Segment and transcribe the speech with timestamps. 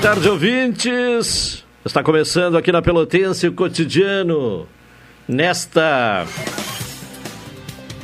[0.00, 1.62] Tarde, ouvintes.
[1.84, 4.66] Está começando aqui na Pelotense o cotidiano.
[5.28, 6.26] Nesta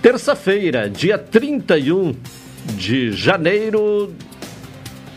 [0.03, 2.15] terça-feira, dia 31
[2.77, 4.13] de janeiro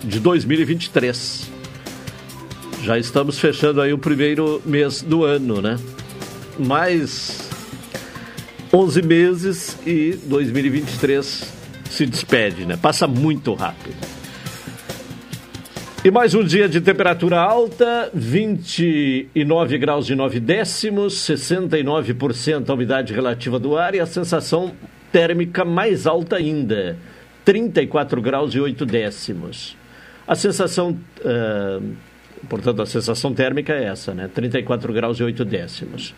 [0.01, 1.51] de 2023.
[2.81, 5.77] Já estamos fechando aí o primeiro mês do ano, né?
[6.57, 7.49] Mais
[8.73, 11.43] 11 meses e 2023
[11.89, 12.77] se despede, né?
[12.81, 14.18] Passa muito rápido.
[16.01, 23.13] E mais um dia de temperatura alta, 29 graus e 9 décimos, 69% a umidade
[23.13, 24.71] relativa do ar e a sensação
[25.11, 26.97] térmica mais alta ainda,
[27.43, 29.75] 34 graus e 8 décimos.
[30.25, 31.95] A sensação, uh,
[32.47, 34.29] portanto, a sensação térmica é essa, né?
[34.33, 36.15] 34 graus e 8 décimos.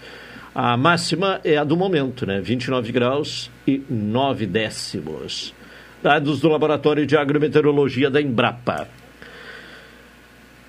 [0.53, 2.39] A máxima é a do momento, né?
[2.39, 5.55] 29 graus e 9 décimos.
[6.03, 9.00] Dados do Laboratório de Agrometeorologia da Embrapa.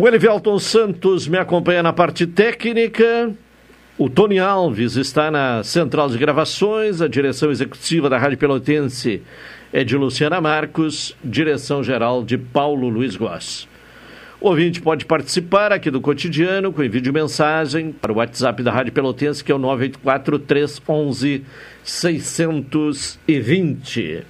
[0.02, 3.32] O Elivelton Santos me acompanha na parte técnica.
[3.96, 7.00] O Tony Alves está na central de gravações.
[7.00, 9.22] A direção executiva da Rádio Pelotense
[9.72, 13.68] é de Luciana Marcos, direção geral de Paulo Luiz Goss.
[14.40, 18.72] O ouvinte pode participar aqui do cotidiano com envio de mensagem para o WhatsApp da
[18.72, 21.44] Rádio Pelotense, que é o 984 311
[21.84, 24.24] 620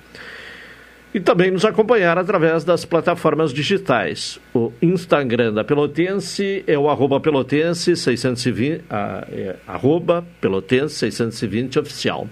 [1.15, 4.41] e também nos acompanhar através das plataformas digitais.
[4.55, 12.27] O Instagram da Pelotense é o arroba pelotense 620, ah, é, arroba pelotense 620 oficial.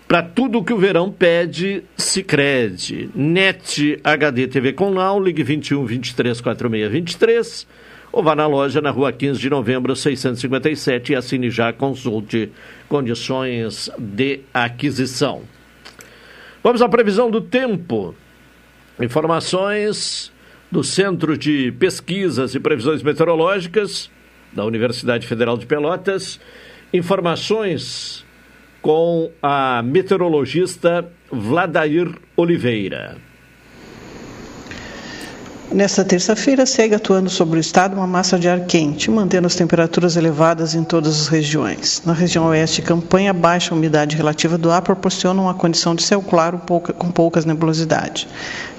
[0.08, 3.09] para tudo que o verão pede, Sicredi.
[3.16, 7.68] Net HD TV com ligue 21 23 46 23
[8.12, 12.52] ou vá na loja na rua 15 de novembro 657 e assine já, consulte
[12.88, 15.41] condições de aquisição.
[16.62, 18.14] Vamos à previsão do tempo.
[19.01, 20.29] Informações
[20.69, 24.11] do Centro de Pesquisas e Previsões Meteorológicas
[24.51, 26.37] da Universidade Federal de Pelotas.
[26.93, 28.25] Informações
[28.81, 33.28] com a meteorologista Vladair Oliveira.
[35.71, 40.16] Nesta terça-feira, segue atuando sobre o estado uma massa de ar quente, mantendo as temperaturas
[40.17, 42.01] elevadas em todas as regiões.
[42.03, 46.59] Na região oeste, campanha baixa umidade relativa do ar proporciona uma condição de céu claro
[46.97, 48.25] com poucas nebulosidades.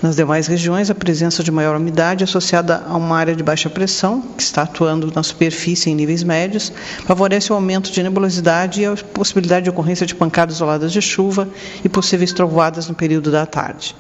[0.02, 4.20] Nas demais regiões, a presença de maior umidade associada a uma área de baixa pressão,
[4.37, 6.72] que está atuando na superfície em níveis médios,
[7.06, 11.48] favorece o aumento de nebulosidade e a possibilidade de ocorrência de pancadas isoladas de chuva
[11.84, 13.94] e possíveis trovoadas no período da tarde.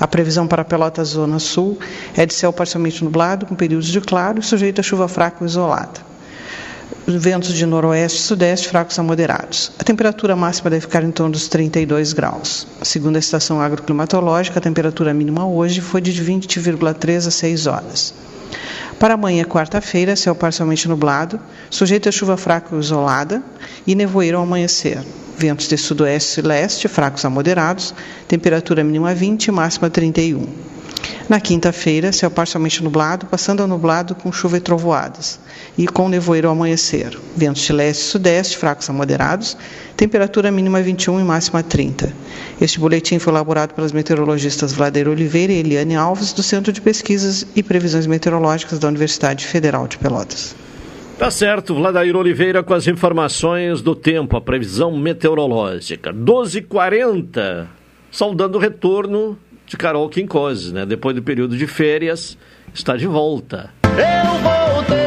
[0.00, 1.78] A previsão para Pelotas Zona Sul
[2.16, 5.46] é de céu parcialmente nublado, com períodos de claro e sujeito a chuva fraca ou
[5.46, 6.08] isolada.
[7.06, 9.72] Ventos de noroeste e sudeste fracos a moderados.
[9.78, 12.66] A temperatura máxima deve ficar em torno dos 32 graus.
[12.82, 18.14] Segundo a estação agroclimatológica, a temperatura mínima hoje foi de 20,3 a 6 horas.
[18.98, 21.40] Para amanhã, quarta-feira, céu parcialmente nublado,
[21.70, 23.42] sujeito a chuva fraca isolada
[23.86, 24.98] e nevoeiro ao amanhecer.
[25.36, 27.94] Ventos de sudoeste e leste, fracos a moderados,
[28.26, 30.46] temperatura mínima 20 máxima 31.
[31.28, 35.38] Na quinta-feira, céu parcialmente nublado, passando a nublado com chuva e trovoadas,
[35.76, 37.18] e com nevoeiro ao amanhecer.
[37.36, 39.56] Ventos de leste e sudeste, fracos a moderados,
[39.96, 42.12] temperatura mínima 21 e máxima 30.
[42.60, 47.46] Este boletim foi elaborado pelas meteorologistas Vladeira Oliveira e Eliane Alves, do Centro de Pesquisas
[47.54, 50.56] e Previsões Meteorológicas da Universidade Federal de Pelotas.
[51.18, 56.12] Tá certo, Vladair Oliveira com as informações do tempo, a previsão meteorológica.
[56.12, 57.66] 12h40,
[58.08, 59.36] saudando o retorno
[59.68, 60.86] de Carol Quincose, né?
[60.86, 62.38] Depois do período de férias,
[62.74, 63.70] está de volta.
[63.84, 64.98] Eu voltei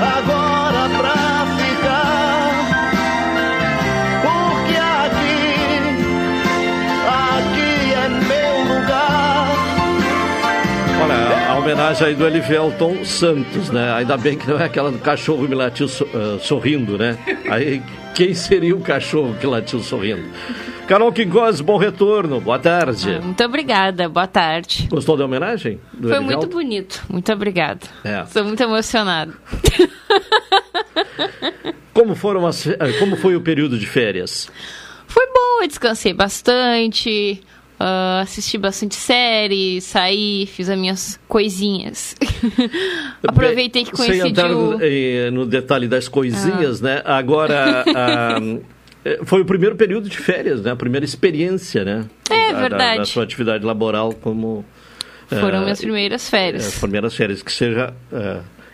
[0.00, 2.54] agora pra ficar.
[4.20, 5.46] Porque aqui,
[7.08, 9.48] aqui é meu lugar.
[11.02, 13.94] Olha, a homenagem aí do Elivelton Santos, né?
[13.94, 17.16] Ainda bem que não é aquela do cachorro me latiu ah, sorrindo, né?
[17.50, 17.82] Aí,
[18.14, 20.24] quem seria o cachorro que latiu sorrindo?
[20.86, 23.18] Carol Quincose, bom retorno, boa tarde.
[23.18, 24.86] Muito obrigada, boa tarde.
[24.90, 25.80] Gostou da homenagem?
[25.94, 27.80] do Foi muito bonito, muito obrigada.
[28.04, 28.20] É.
[28.22, 29.32] Estou muito emocionada.
[31.94, 34.50] Como, foram as, eh, como foi o período de férias?
[35.06, 37.40] Foi bom, eu descansei bastante,
[37.78, 42.16] ah, assisti bastante série, saí, fiz as minhas coisinhas.
[43.24, 44.26] Aproveitei que Sem coincidiu.
[44.26, 47.00] entrar no, eh, no detalhe das coisinhas, né?
[47.04, 48.40] Agora, ah,
[49.24, 50.70] foi o primeiro período de férias, né?
[50.72, 52.06] A primeira experiência, né?
[52.30, 52.98] É Da- da- verdade.
[52.98, 54.64] Da, sua atividade laboral como...
[55.28, 56.66] Foram eh, minhas primeiras férias.
[56.66, 57.92] As primeiras férias, que seja...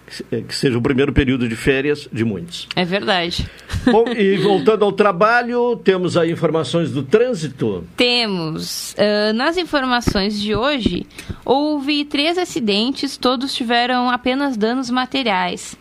[0.07, 2.67] que se- que seja o primeiro período de férias de muitos.
[2.75, 3.49] É verdade.
[3.87, 7.85] Bom, e voltando ao trabalho, temos aí informações do trânsito.
[7.97, 11.07] Temos, ah, nas informações de hoje,
[11.45, 15.77] houve três acidentes, todos tiveram apenas danos materiais.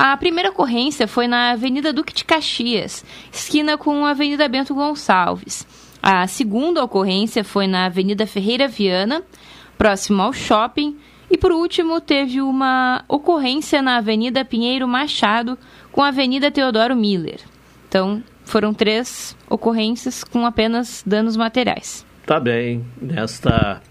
[0.00, 5.66] A primeira ocorrência foi na Avenida Duque de Caxias, esquina com a Avenida Bento Gonçalves.
[6.00, 9.24] A segunda ocorrência foi na Avenida Ferreira Viana,
[9.76, 10.96] próximo ao shopping.
[11.28, 15.58] E por último, teve uma ocorrência na Avenida Pinheiro Machado
[15.90, 17.40] com a Avenida Teodoro Miller.
[17.88, 22.06] Então, foram três ocorrências com apenas danos materiais.
[22.24, 23.82] Tá bem, nesta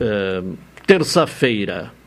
[0.00, 0.42] eh,
[0.86, 1.97] terça-feira.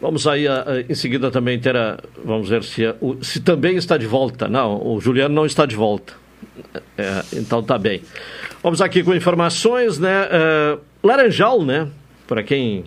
[0.00, 3.40] Vamos aí, ah, ah, em seguida também ter a, vamos ver se, a- o- se
[3.40, 4.48] também está de volta.
[4.48, 6.14] Não, o Juliano não está de volta.
[6.96, 8.00] É, então tá bem.
[8.62, 10.26] Vamos aqui com informações, né?
[10.30, 11.88] Eh, Laranjal, né?
[12.26, 12.84] Para quem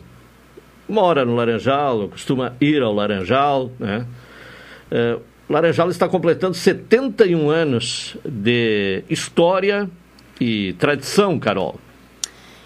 [0.89, 4.05] mora no Laranjal, costuma ir ao Laranjal, né?
[4.91, 5.17] Eh,
[5.49, 9.89] Laranjal está completando 71 anos de história
[10.39, 11.79] e tradição, Carol.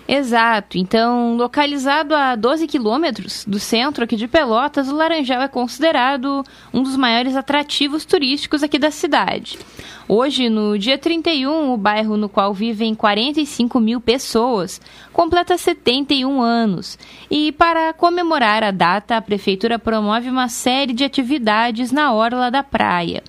[0.07, 0.77] Exato.
[0.77, 6.81] Então, localizado a 12 quilômetros do centro aqui de Pelotas, o Laranjal é considerado um
[6.81, 9.59] dos maiores atrativos turísticos aqui da cidade.
[10.07, 14.79] Hoje, no dia 31, o bairro no qual vivem 45 mil pessoas
[15.11, 16.97] completa 71 anos.
[17.29, 22.63] E para comemorar a data, a Prefeitura promove uma série de atividades na orla da
[22.63, 23.21] praia.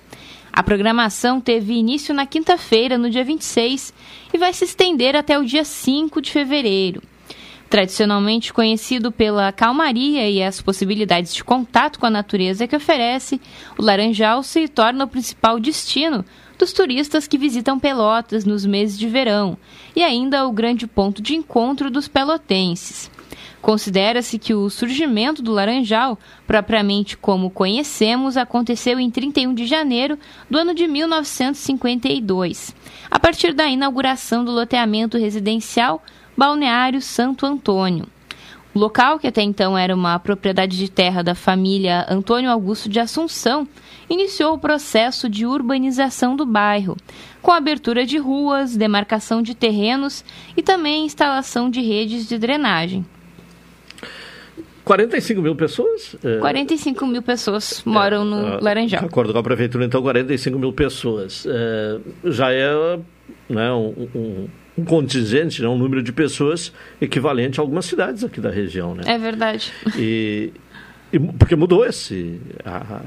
[0.59, 3.93] A programação teve início na quinta-feira, no dia 26,
[4.33, 7.01] e vai se estender até o dia 5 de fevereiro.
[7.69, 13.39] Tradicionalmente conhecido pela calmaria e as possibilidades de contato com a natureza que oferece,
[13.77, 16.25] o Laranjal se torna o principal destino
[16.57, 19.57] dos turistas que visitam Pelotas nos meses de verão
[19.95, 23.09] e ainda o grande ponto de encontro dos pelotenses.
[23.61, 30.17] Considera-se que o surgimento do Laranjal, propriamente como conhecemos, aconteceu em 31 de janeiro
[30.49, 32.73] do ano de 1952,
[33.11, 36.01] a partir da inauguração do loteamento residencial
[36.37, 38.07] Balneário Santo Antônio.
[38.73, 42.99] O local, que até então era uma propriedade de terra da família Antônio Augusto de
[42.99, 43.67] Assunção,
[44.09, 46.95] iniciou o processo de urbanização do bairro,
[47.41, 50.23] com abertura de ruas, demarcação de terrenos
[50.55, 53.05] e também instalação de redes de drenagem.
[54.89, 56.15] 45 mil pessoas?
[56.23, 59.01] É, 45 mil pessoas moram no é, Laranjal.
[59.01, 61.45] De acordo com a prefeitura, então, 45 mil pessoas.
[61.47, 62.97] É, já é
[63.47, 64.47] né, um, um,
[64.79, 68.95] um contingente, né, um número de pessoas equivalente a algumas cidades aqui da região.
[68.95, 69.03] Né?
[69.05, 69.71] É verdade.
[69.95, 70.51] E,
[71.13, 73.01] e porque mudou esse a-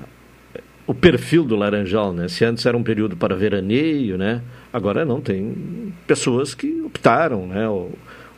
[0.87, 2.29] o perfil do Laranjal, né?
[2.29, 4.41] Se antes era um período para veraneio, né?
[4.73, 7.69] Agora não tem pessoas que optaram, né?
[7.69, 7.93] Ou,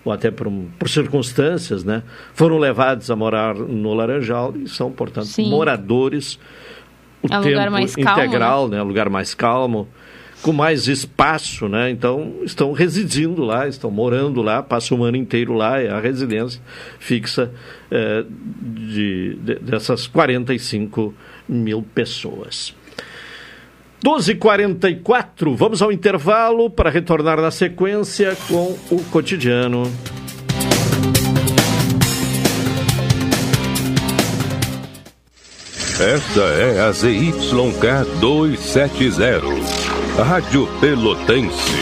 [0.05, 2.03] ou até por, por circunstâncias, né?
[2.35, 5.49] Foram levados a morar no Laranjal e são, portanto, Sim.
[5.51, 6.39] moradores
[7.23, 8.83] o É um lugar mais calmo, integral, né?
[8.83, 9.89] Um lugar mais calmo,
[10.43, 11.91] com mais espaço, né?
[11.91, 16.61] Então estão residindo lá, estão morando lá, passam o ano inteiro lá, é a residência
[16.99, 17.51] fixa
[17.91, 18.25] eh,
[18.61, 21.15] de, de- dessas 45
[21.49, 22.75] mil pessoas.
[24.03, 29.91] 12h44, vamos ao intervalo para retornar na sequência com o cotidiano.
[36.01, 41.73] Esta é a ZYK 270, Rádio Pelotense,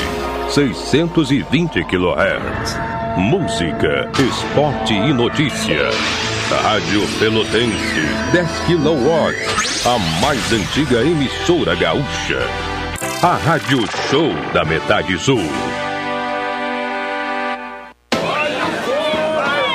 [0.50, 2.76] 620 kHz.
[3.16, 6.32] Música, esporte e notícia.
[6.61, 12.38] Rádio Pelotense, 10 kW, a mais antiga emissora gaúcha.
[13.23, 15.42] A Rádio Show da Metade Sul.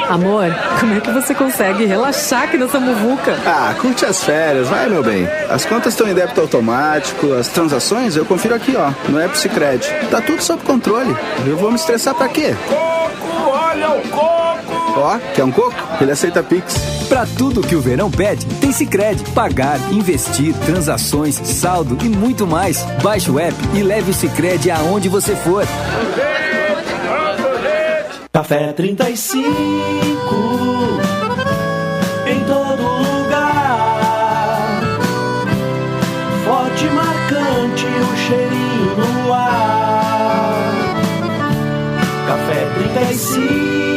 [0.10, 0.46] Amor,
[0.80, 3.38] como é que você consegue relaxar aqui nessa muvuca?
[3.46, 5.28] Ah, curte as férias, vai meu bem.
[5.50, 9.86] As contas estão em débito automático, as transações eu confiro aqui, ó, no App Cicred.
[10.10, 11.14] Tá tudo sob controle.
[11.46, 12.56] Eu vou me estressar pra quê?
[12.70, 14.37] Coco, olha o coco!
[14.98, 15.76] Ó, quer um coco?
[16.02, 16.76] Ele aceita Pix.
[17.08, 19.24] Pra tudo que o verão pede, tem Sicredi.
[19.32, 22.82] Pagar, investir, transações, saldo e muito mais.
[23.02, 25.64] Baixe o app e leve o Sicredi aonde você for.
[28.34, 29.40] Café 35
[32.28, 34.82] em todo lugar.
[36.44, 40.74] Forte e marcante o cheirinho no ar.
[42.28, 42.68] Café
[43.06, 43.97] 35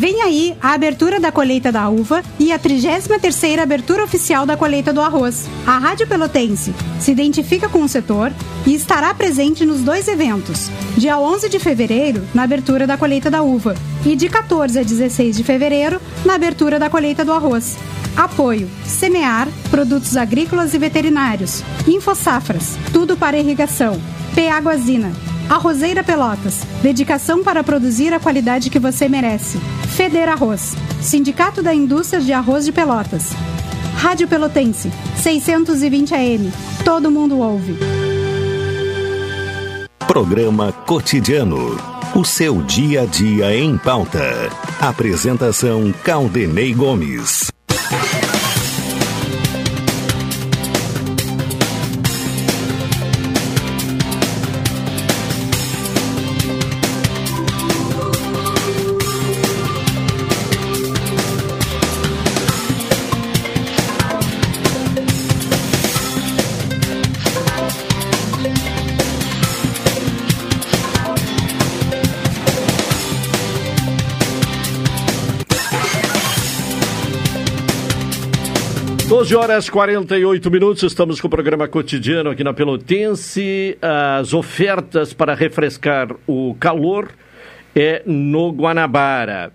[0.00, 4.94] Vem aí a abertura da colheita da uva e a 33ª abertura oficial da colheita
[4.94, 5.46] do arroz.
[5.66, 8.32] A Rádio Pelotense se identifica com o setor
[8.66, 10.70] e estará presente nos dois eventos.
[10.96, 15.36] Dia 11 de fevereiro, na abertura da colheita da uva, e de 14 a 16
[15.36, 17.76] de fevereiro, na abertura da colheita do arroz.
[18.16, 21.62] Apoio: Semear, produtos agrícolas e veterinários.
[21.86, 24.00] Infosafras, tudo para irrigação.
[24.34, 25.12] P Aguazina,
[25.50, 29.58] Arrozeira Pelotas, dedicação para produzir a qualidade que você merece.
[29.96, 33.32] Feder Arroz, Sindicato da Indústria de Arroz de Pelotas.
[33.96, 36.52] Rádio Pelotense, 620 AM,
[36.84, 37.76] todo mundo ouve.
[40.06, 41.76] Programa Cotidiano.
[42.14, 44.22] O seu dia a dia em pauta.
[44.80, 47.50] Apresentação Caldenei Gomes.
[79.30, 83.78] Doze horas e 48 minutos, estamos com o programa cotidiano aqui na Pelotense.
[83.80, 87.10] As ofertas para refrescar o calor
[87.72, 89.52] é no Guanabara.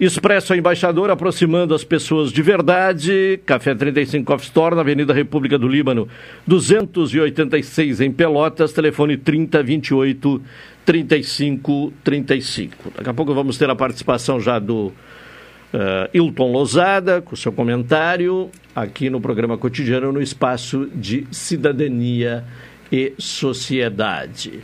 [0.00, 3.38] Expresso Embaixador, aproximando as pessoas de verdade.
[3.44, 6.08] Café 35 Coffee Store, na Avenida República do Líbano,
[6.46, 8.72] 286 em Pelotas.
[8.72, 10.40] Telefone 3028
[10.86, 12.92] 3535.
[12.96, 14.90] Daqui a pouco vamos ter a participação já do
[15.74, 22.44] uh, Hilton Lozada, com seu comentário, aqui no programa cotidiano, no espaço de cidadania
[22.90, 24.62] e sociedade.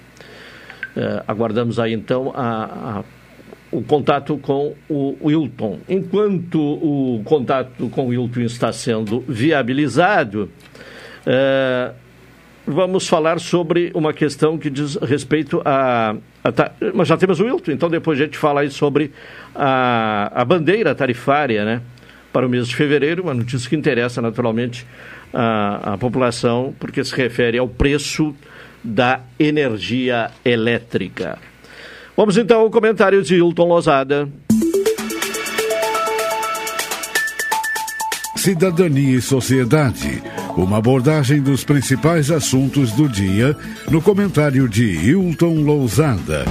[0.96, 3.04] Uh, aguardamos aí então a, a
[3.74, 5.80] o contato com o Wilton.
[5.88, 10.48] Enquanto o contato com o Wilton está sendo viabilizado,
[11.26, 11.90] é,
[12.64, 16.16] vamos falar sobre uma questão que diz respeito a.
[16.44, 19.10] a mas já temos o Wilton, então depois a gente fala aí sobre
[19.54, 21.80] a, a bandeira tarifária, né?
[22.30, 24.86] Para o mês de fevereiro, uma notícia que interessa naturalmente
[25.32, 28.34] a, a população, porque se refere ao preço
[28.82, 31.38] da energia elétrica.
[32.14, 34.28] Vamos então ao comentário de Hilton Lozada.
[38.36, 40.22] Cidadania e Sociedade.
[40.56, 43.56] Uma abordagem dos principais assuntos do dia
[43.90, 46.44] no comentário de Hilton Lousada.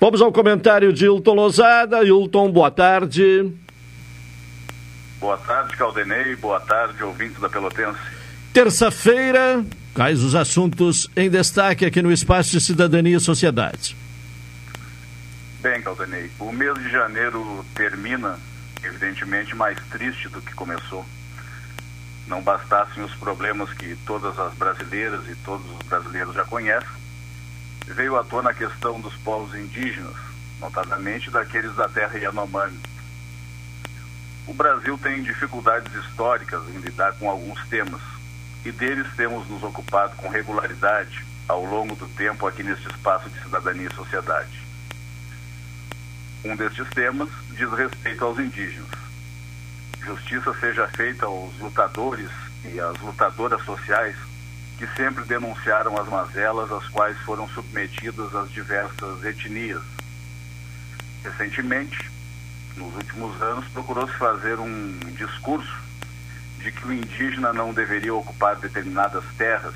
[0.00, 2.04] Vamos ao comentário de Hilton Lousada.
[2.04, 3.52] Hilton, boa tarde.
[5.18, 6.36] Boa tarde, Caldenei.
[6.36, 7.98] Boa tarde, ouvinte da Pelotense.
[8.52, 9.64] Terça-feira,
[9.96, 13.96] Quais os assuntos em destaque aqui no Espaço de Cidadania e Sociedade?
[15.62, 18.38] Bem, Caldanei, o mês de janeiro termina,
[18.84, 21.02] evidentemente, mais triste do que começou.
[22.26, 26.88] Não bastassem os problemas que todas as brasileiras e todos os brasileiros já conhecem,
[27.86, 30.16] veio à tona a questão dos povos indígenas,
[30.60, 32.80] notadamente daqueles da terra Yanomami.
[34.46, 38.00] O Brasil tem dificuldades históricas em lidar com alguns temas,
[38.64, 43.40] e deles temos nos ocupado com regularidade ao longo do tempo aqui neste espaço de
[43.40, 44.66] cidadania e sociedade.
[46.44, 49.05] Um destes temas diz respeito aos indígenas.
[50.06, 52.30] Justiça seja feita aos lutadores
[52.64, 54.14] e às lutadoras sociais
[54.78, 59.82] que sempre denunciaram as mazelas às quais foram submetidas as diversas etnias.
[61.24, 62.08] Recentemente,
[62.76, 65.76] nos últimos anos, procurou-se fazer um discurso
[66.60, 69.74] de que o indígena não deveria ocupar determinadas terras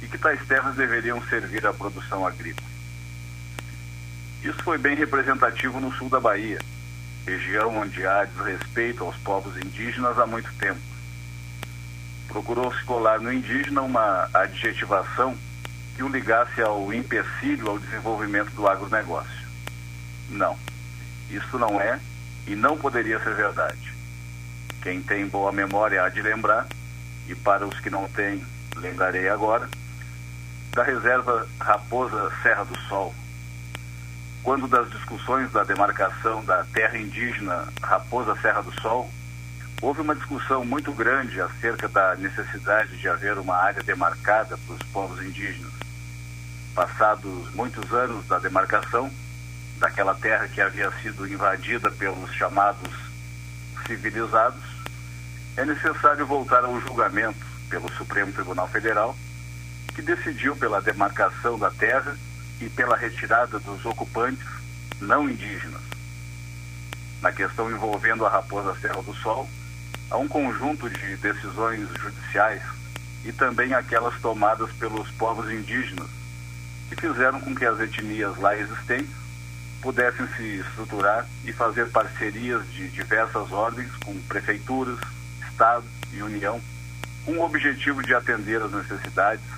[0.00, 2.68] e que tais terras deveriam servir à produção agrícola.
[4.44, 6.60] Isso foi bem representativo no sul da Bahia,
[7.28, 10.80] região onde há desrespeito aos povos indígenas há muito tempo.
[12.26, 15.36] Procurou-se colar no indígena uma adjetivação
[15.94, 19.46] que o ligasse ao empecilho ao desenvolvimento do agronegócio.
[20.30, 20.58] Não,
[21.30, 22.00] isso não é
[22.46, 23.92] e não poderia ser verdade.
[24.82, 26.66] Quem tem boa memória há de lembrar,
[27.28, 28.42] e para os que não têm,
[28.76, 29.68] lembrarei agora,
[30.72, 33.14] da reserva Raposa Serra do Sol.
[34.42, 39.10] Quando das discussões da demarcação da terra indígena Raposa Serra do Sol,
[39.80, 44.82] houve uma discussão muito grande acerca da necessidade de haver uma área demarcada para os
[44.84, 45.72] povos indígenas.
[46.74, 49.10] Passados muitos anos da demarcação,
[49.78, 52.90] daquela terra que havia sido invadida pelos chamados
[53.86, 54.62] civilizados,
[55.56, 59.16] é necessário voltar ao julgamento pelo Supremo Tribunal Federal,
[59.94, 62.16] que decidiu pela demarcação da terra
[62.60, 64.46] e pela retirada dos ocupantes
[65.00, 65.80] não indígenas.
[67.20, 69.48] Na questão envolvendo a Raposa Serra do Sol,
[70.10, 72.62] há um conjunto de decisões judiciais
[73.24, 76.08] e também aquelas tomadas pelos povos indígenas,
[76.88, 79.14] que fizeram com que as etnias lá existentes
[79.82, 84.98] pudessem se estruturar e fazer parcerias de diversas ordens com prefeituras,
[85.50, 86.60] Estado e União,
[87.24, 89.57] com o objetivo de atender às necessidades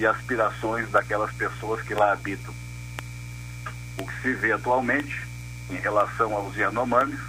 [0.00, 2.52] e aspirações daquelas pessoas que lá habitam.
[3.98, 5.24] O que se vê atualmente,
[5.68, 7.20] em relação aos Yanomamis,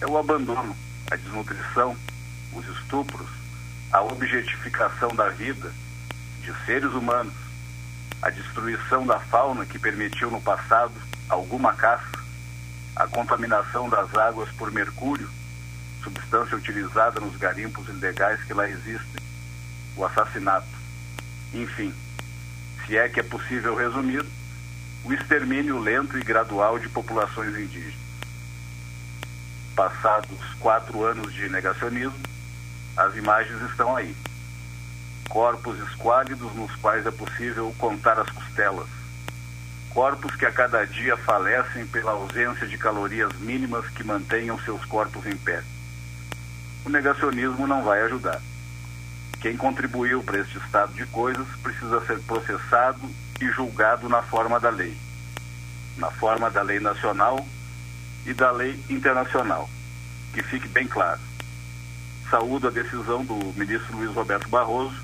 [0.00, 0.74] é o abandono,
[1.10, 1.96] a desnutrição,
[2.52, 3.28] os estupros,
[3.92, 5.72] a objetificação da vida
[6.42, 7.34] de seres humanos,
[8.22, 10.94] a destruição da fauna que permitiu no passado
[11.28, 12.24] alguma caça,
[12.94, 15.28] a contaminação das águas por mercúrio
[16.06, 19.20] substância utilizada nos garimpos ilegais que lá existem,
[19.96, 20.75] o assassinato.
[21.56, 21.94] Enfim,
[22.84, 24.24] se é que é possível resumir,
[25.04, 27.94] o extermínio lento e gradual de populações indígenas.
[29.74, 32.18] Passados quatro anos de negacionismo,
[32.96, 34.14] as imagens estão aí.
[35.28, 38.88] Corpos esquálidos nos quais é possível contar as costelas.
[39.90, 45.24] Corpos que a cada dia falecem pela ausência de calorias mínimas que mantenham seus corpos
[45.26, 45.62] em pé
[46.86, 48.40] o negacionismo não vai ajudar.
[49.46, 52.98] Quem contribuiu para este estado de coisas precisa ser processado
[53.40, 54.98] e julgado na forma da lei.
[55.96, 57.46] na forma da lei nacional
[58.26, 59.70] e da lei internacional.
[60.34, 61.20] Que fique bem claro.
[62.28, 64.96] Saúdo a decisão do ministro Luiz Roberto Barroso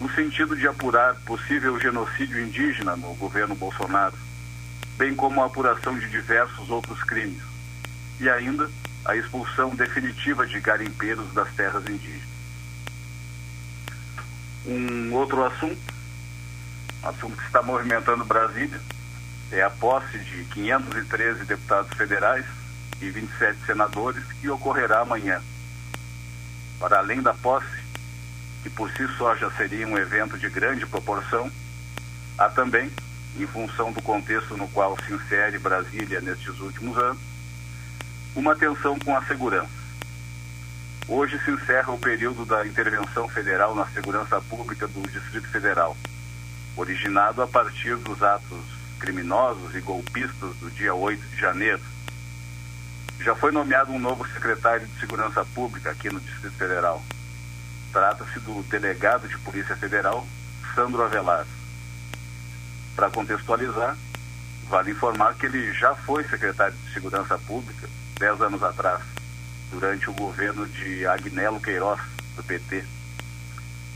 [0.00, 4.16] no sentido de apurar possível genocídio indígena no governo Bolsonaro,
[4.96, 7.42] bem como a apuração de diversos outros crimes,
[8.18, 8.66] e ainda
[9.04, 12.33] a expulsão definitiva de garimpeiros das terras indígenas.
[14.66, 15.78] Um outro assunto,
[17.02, 18.80] assunto que está movimentando Brasília,
[19.52, 22.46] é a posse de 513 deputados federais
[23.00, 25.42] e 27 senadores que ocorrerá amanhã.
[26.80, 27.84] Para além da posse,
[28.62, 31.50] que por si só já seria um evento de grande proporção,
[32.38, 32.90] há também,
[33.38, 37.20] em função do contexto no qual se insere Brasília nestes últimos anos,
[38.34, 39.83] uma tensão com a segurança.
[41.06, 45.94] Hoje se encerra o período da intervenção federal na segurança pública do Distrito Federal,
[46.74, 48.64] originado a partir dos atos
[48.98, 51.82] criminosos e golpistas do dia 8 de janeiro.
[53.20, 57.02] Já foi nomeado um novo secretário de Segurança Pública aqui no Distrito Federal.
[57.92, 60.26] Trata-se do delegado de Polícia Federal,
[60.74, 61.46] Sandro Avelar.
[62.96, 63.94] Para contextualizar,
[64.70, 67.86] vale informar que ele já foi secretário de Segurança Pública
[68.18, 69.02] dez anos atrás,
[69.70, 72.00] durante o governo de Agnello Queiroz,
[72.36, 72.84] do PT.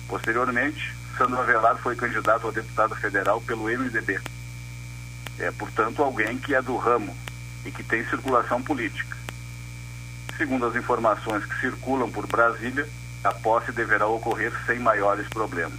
[0.09, 4.21] Posteriormente, Sandro Avelar foi candidato a deputado federal pelo MDB.
[5.39, 7.17] É, portanto, alguém que é do ramo
[7.65, 9.17] e que tem circulação política.
[10.37, 12.89] Segundo as informações que circulam por Brasília,
[13.25, 15.79] a posse deverá ocorrer sem maiores problemas.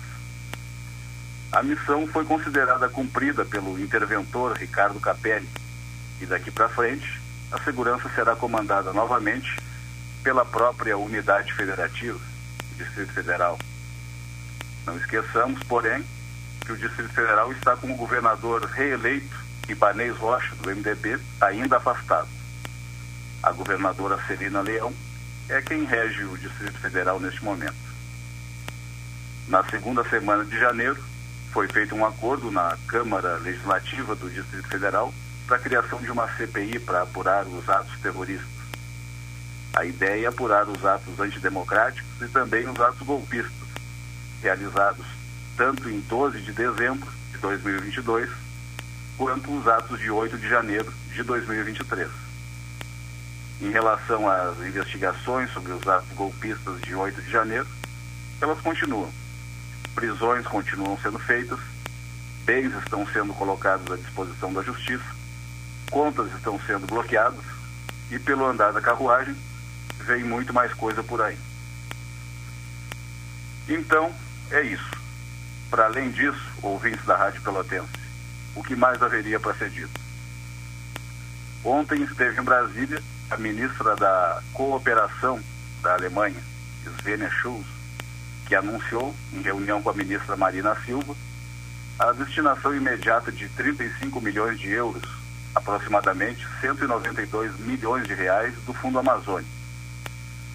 [1.52, 5.50] A missão foi considerada cumprida pelo interventor Ricardo Capelli
[6.22, 7.20] e daqui para frente
[7.52, 9.58] a segurança será comandada novamente
[10.30, 12.20] pela própria unidade federativa,
[12.72, 13.58] o Distrito Federal.
[14.86, 16.06] Não esqueçamos, porém,
[16.64, 19.36] que o Distrito Federal está com o governador reeleito,
[19.68, 22.28] Ibanez Rocha, do MDB, ainda afastado.
[23.42, 24.94] A governadora Celina Leão
[25.48, 27.74] é quem rege o Distrito Federal neste momento.
[29.48, 31.04] Na segunda semana de janeiro,
[31.52, 35.12] foi feito um acordo na Câmara Legislativa do Distrito Federal
[35.48, 38.59] para a criação de uma CPI para apurar os atos terroristas.
[39.74, 43.54] A ideia é apurar os atos antidemocráticos e também os atos golpistas,
[44.42, 45.06] realizados
[45.56, 48.30] tanto em 12 de dezembro de 2022,
[49.18, 52.10] quanto os atos de 8 de janeiro de 2023.
[53.62, 57.68] Em relação às investigações sobre os atos golpistas de 8 de janeiro,
[58.40, 59.12] elas continuam.
[59.94, 61.60] Prisões continuam sendo feitas,
[62.46, 65.04] bens estão sendo colocados à disposição da justiça,
[65.92, 67.44] contas estão sendo bloqueadas
[68.10, 69.36] e, pelo andar da carruagem,
[70.10, 71.38] vem muito mais coisa por aí.
[73.68, 74.12] Então,
[74.50, 74.90] é isso.
[75.70, 77.88] Para além disso, ouvintes da Rádio Pelotense,
[78.56, 80.02] o que mais haveria para ser dito?
[81.64, 85.40] Ontem esteve em Brasília a ministra da Cooperação
[85.84, 86.42] da Alemanha,
[87.00, 87.68] Svenja Schulz,
[88.48, 91.16] que anunciou, em reunião com a ministra Marina Silva,
[92.00, 95.04] a destinação imediata de 35 milhões de euros,
[95.54, 99.59] aproximadamente 192 milhões de reais, do Fundo Amazônia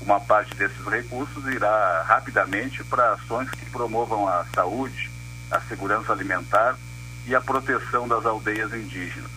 [0.05, 5.11] uma parte desses recursos irá rapidamente para ações que promovam a saúde,
[5.51, 6.77] a segurança alimentar
[7.27, 9.31] e a proteção das aldeias indígenas.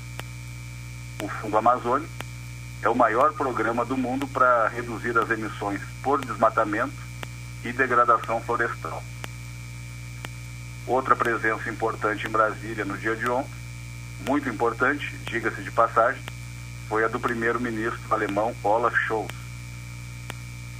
[1.21, 2.07] O Fundo Amazônia
[2.81, 6.93] é o maior programa do mundo para reduzir as emissões por desmatamento
[7.63, 9.01] e degradação florestal.
[10.85, 13.49] Outra presença importante em Brasília no dia de ontem,
[14.27, 16.21] muito importante, diga-se de passagem,
[16.89, 19.46] foi a do primeiro-ministro alemão Olaf Scholz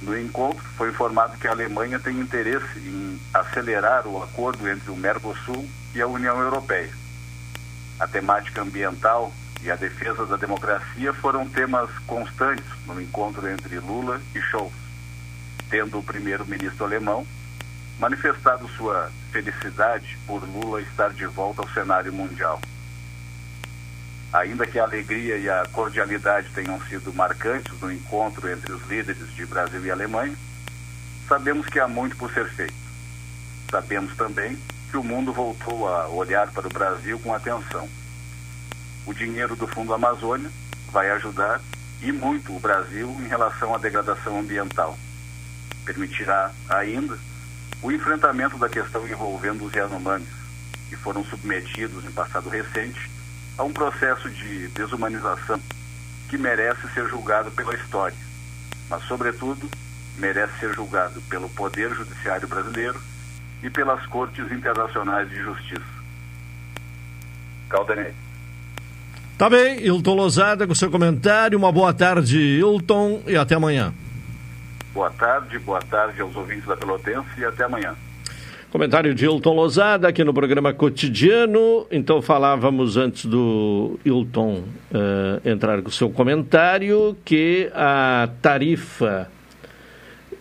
[0.00, 4.96] no encontro, foi informado que a Alemanha tem interesse em acelerar o acordo entre o
[4.96, 6.92] Mercosul e a União Europeia.
[7.98, 9.32] A temática ambiental
[9.62, 14.72] e a defesa da democracia foram temas constantes no encontro entre Lula e Scholz,
[15.68, 17.26] tendo o primeiro-ministro alemão
[17.98, 22.60] manifestado sua felicidade por Lula estar de volta ao cenário mundial.
[24.32, 29.34] Ainda que a alegria e a cordialidade tenham sido marcantes no encontro entre os líderes
[29.34, 30.36] de Brasil e Alemanha,
[31.26, 32.74] sabemos que há muito por ser feito.
[33.70, 34.58] Sabemos também
[34.90, 37.88] que o mundo voltou a olhar para o Brasil com atenção.
[39.06, 40.50] O dinheiro do Fundo Amazônia
[40.92, 41.62] vai ajudar
[42.02, 44.98] e muito o Brasil em relação à degradação ambiental.
[45.86, 47.18] Permitirá ainda
[47.80, 50.28] o enfrentamento da questão envolvendo os Yanomamis,
[50.90, 53.17] que foram submetidos em passado recente
[53.58, 55.60] a um processo de desumanização
[56.30, 58.16] que merece ser julgado pela história,
[58.88, 59.68] mas, sobretudo,
[60.16, 63.00] merece ser julgado pelo Poder Judiciário brasileiro
[63.62, 65.98] e pelas Cortes Internacionais de Justiça.
[67.68, 68.14] Caldenei.
[69.36, 71.58] Tá bem, Hilton Lozada com seu comentário.
[71.58, 73.92] Uma boa tarde, Hilton, e até amanhã.
[74.92, 77.94] Boa tarde, boa tarde aos ouvintes da Pelotense e até amanhã.
[78.70, 81.86] Comentário de Hilton Lozada aqui no programa cotidiano.
[81.90, 89.30] Então falávamos antes do Hilton uh, entrar com seu comentário que a tarifa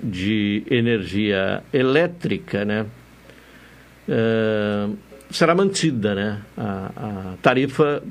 [0.04, 2.86] de energia elétrica, né,
[4.10, 4.98] uh,
[5.32, 8.04] será mantida, né, a, a tarifa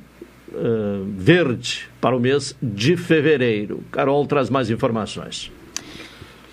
[0.49, 3.85] uh, verde para o mês de fevereiro.
[3.93, 5.53] Carol traz mais informações.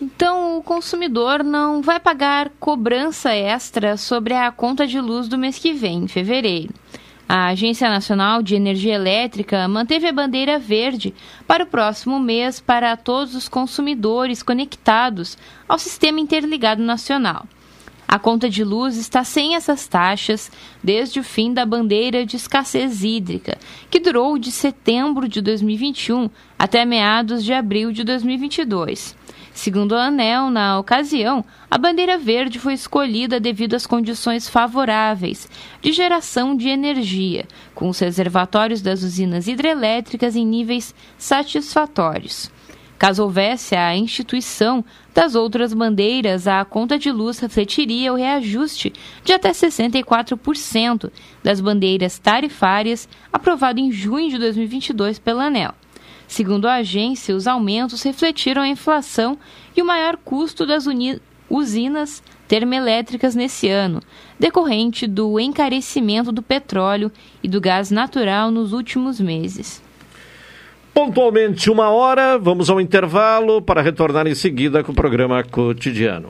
[0.06, 5.58] Então, o consumidor não vai pagar cobrança extra sobre a conta de luz do mês
[5.58, 6.74] que vem, em fevereiro.
[7.28, 11.14] A Agência Nacional de Energia Elétrica manteve a bandeira verde
[11.48, 15.38] para o próximo mês para todos os consumidores conectados
[15.70, 17.48] ao Sistema Interligado Nacional.
[18.06, 20.52] A conta de luz está sem essas taxas
[20.84, 23.58] desde o fim da bandeira de escassez hídrica,
[23.90, 29.23] que durou de setembro de 2021 até meados de abril de 2022.
[29.54, 35.48] Segundo a ANEL, na ocasião, a bandeira verde foi escolhida devido às condições favoráveis
[35.80, 42.52] de geração de energia, com os reservatórios das usinas hidrelétricas em níveis satisfatórios.
[42.98, 48.92] Caso houvesse a instituição das outras bandeiras, a conta de luz refletiria o reajuste
[49.24, 51.12] de até 64%
[51.44, 55.76] das bandeiras tarifárias aprovado em junho de 2022 pela ANEL.
[56.28, 59.38] Segundo a agência, os aumentos refletiram a inflação
[59.76, 60.86] e o maior custo das
[61.50, 64.02] usinas termoelétricas nesse ano,
[64.40, 69.82] decorrente do encarecimento do petróleo e do gás natural nos últimos meses.
[70.94, 76.30] Pontualmente uma hora, vamos ao intervalo para retornar em seguida com o programa cotidiano.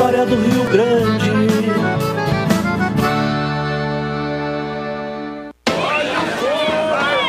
[0.00, 1.30] história do Rio Grande.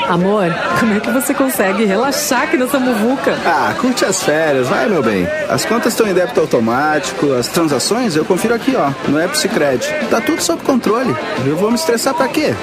[0.08, 3.38] Amor, como é que você consegue relaxar aqui nessa muvuca?
[3.46, 5.28] Ah, curte as férias, vai, meu bem.
[5.50, 9.86] As contas estão em débito automático, as transações eu confiro aqui, ó, no App Cicred.
[10.10, 11.16] Tá tudo sob controle.
[11.46, 12.54] Eu vou me estressar pra quê?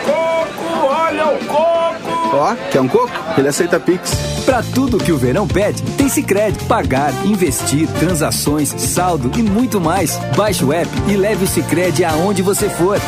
[1.40, 2.37] O coco!
[2.37, 3.11] Ó, quer um coco?
[3.37, 4.14] Ele aceita Pix.
[4.44, 6.64] Pra tudo que o verão pede, tem Cicred.
[6.64, 10.18] Pagar, investir, transações, saldo e muito mais.
[10.37, 12.98] Baixe o app e leve o Cicred aonde você for.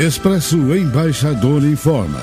[0.00, 2.20] Expresso Embaixador informa.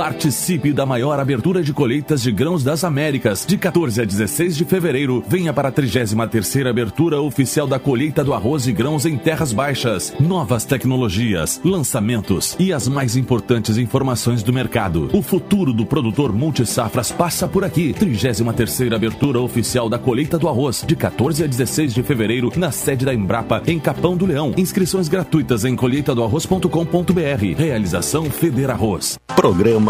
[0.00, 3.44] Participe da maior abertura de colheitas de grãos das Américas.
[3.46, 8.32] De 14 a 16 de fevereiro, venha para a 33ª abertura oficial da colheita do
[8.32, 10.14] arroz e grãos em terras baixas.
[10.18, 15.10] Novas tecnologias, lançamentos e as mais importantes informações do mercado.
[15.12, 17.92] O futuro do produtor multisafras passa por aqui.
[17.92, 23.04] 33ª abertura oficial da colheita do arroz, de 14 a 16 de fevereiro, na sede
[23.04, 24.54] da Embrapa, em Capão do Leão.
[24.56, 27.54] Inscrições gratuitas em colheitadoarroz.com.br.
[27.58, 29.18] Realização Feder Arroz.
[29.36, 29.89] Programa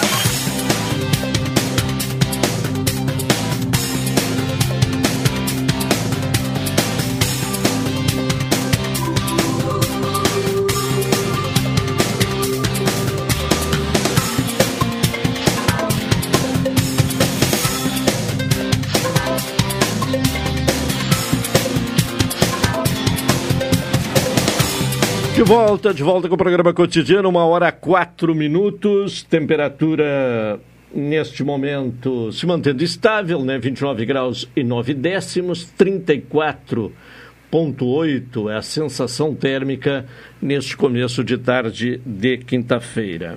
[25.53, 30.57] Volta, de volta com o programa cotidiano, uma hora quatro minutos, temperatura
[30.95, 33.59] neste momento se mantendo estável, né?
[33.59, 40.05] 29 graus e 9 décimos, 34,8 é a sensação térmica
[40.41, 43.35] neste começo de tarde de quinta-feira.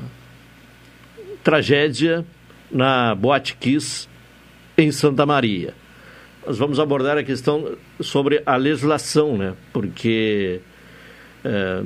[1.44, 2.24] tragédia
[2.72, 4.08] na Boate Kiss
[4.78, 5.74] em Santa Maria
[6.46, 9.54] nós vamos abordar a questão sobre a legislação, né?
[9.74, 10.60] Porque
[11.44, 11.82] é,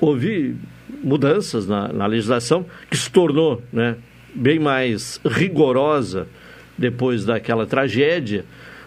[0.00, 0.56] houve
[1.02, 3.96] mudanças na, na, legislação que se tornou, né,
[4.34, 6.26] bem mais rigorosa
[6.76, 8.44] depois daquela tragédia.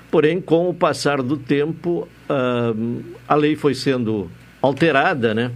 [0.10, 5.52] Porém, com o passar do tempo, uh, a lei foi sendo alterada, né?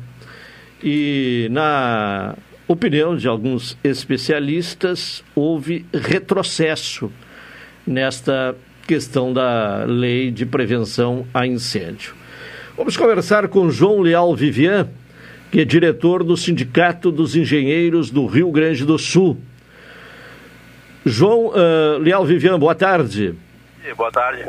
[0.83, 2.35] E na
[2.67, 7.11] opinião de alguns especialistas, houve retrocesso
[7.87, 8.55] nesta
[8.87, 12.13] questão da lei de prevenção a incêndio.
[12.75, 14.89] Vamos conversar com João Leal Vivian,
[15.51, 19.37] que é diretor do Sindicato dos Engenheiros do Rio Grande do Sul.
[21.05, 23.35] João uh, Leal Vivian, boa tarde.
[23.95, 24.45] Boa tarde.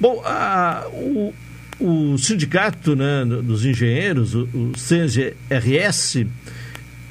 [0.00, 1.34] Bom, a, o,
[1.80, 6.26] o sindicato né, dos engenheiros, o, o CNGRS,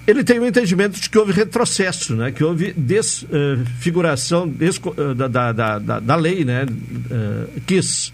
[0.07, 2.31] ele tem o um entendimento de que houve retrocesso, né?
[2.31, 6.65] que houve desfiguração des, uh, da, da, da, da, lei, né?
[6.65, 8.13] Uh, quis,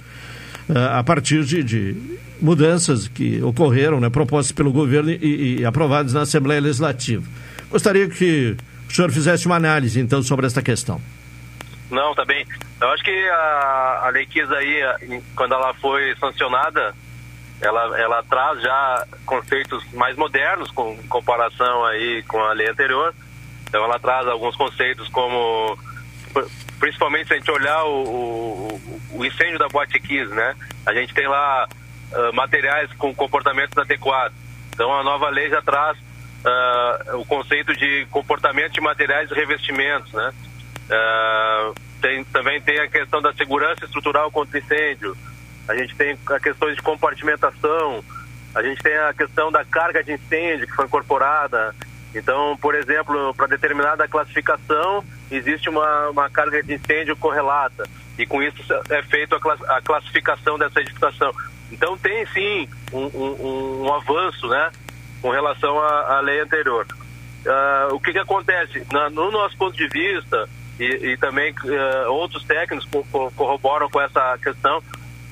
[0.67, 1.95] uh, a partir de, de,
[2.41, 4.10] mudanças que ocorreram, né?
[4.10, 7.23] propostas pelo governo e, e, aprovadas na Assembleia Legislativa.
[7.69, 8.58] Gostaria que
[8.89, 10.99] o senhor fizesse uma análise, então, sobre esta questão.
[11.91, 12.43] Não, tá bem.
[12.82, 16.95] Eu acho que a, a lei quis aí, quando ela foi sancionada,
[17.63, 23.13] ela, ela traz já conceitos mais modernos com comparação aí com a lei anterior.
[23.67, 25.78] Então ela traz alguns conceitos como,
[26.80, 28.82] principalmente se a gente olhar o, o,
[29.13, 30.56] o incêndio da Boate Kiss, né?
[30.86, 31.67] A gente tem lá
[32.12, 34.38] uh, materiais com comportamentos adequados.
[34.73, 40.12] Então a nova lei já traz uh, o conceito de comportamento de materiais e revestimentos,
[40.12, 40.34] né?
[40.89, 45.15] Uh, tem, também tem a questão da segurança estrutural contra incêndio,
[45.67, 48.04] a gente tem a questão de compartimentação,
[48.54, 51.76] a gente tem a questão da carga de incêndio que foi incorporada.
[52.13, 57.88] Então, por exemplo, para determinada classificação, existe uma, uma carga de incêndio correlata.
[58.17, 61.34] E com isso é feita a, classificação dessa edificação.
[61.71, 64.71] Então, tem sim um, um, um avanço né,
[65.21, 66.86] com relação à, à lei anterior.
[67.45, 68.86] Uh, o que, que acontece?
[68.91, 70.47] Na, no nosso ponto de vista,
[70.80, 72.88] e, e também uh, outros técnicos
[73.36, 74.84] corroboram com essa questão,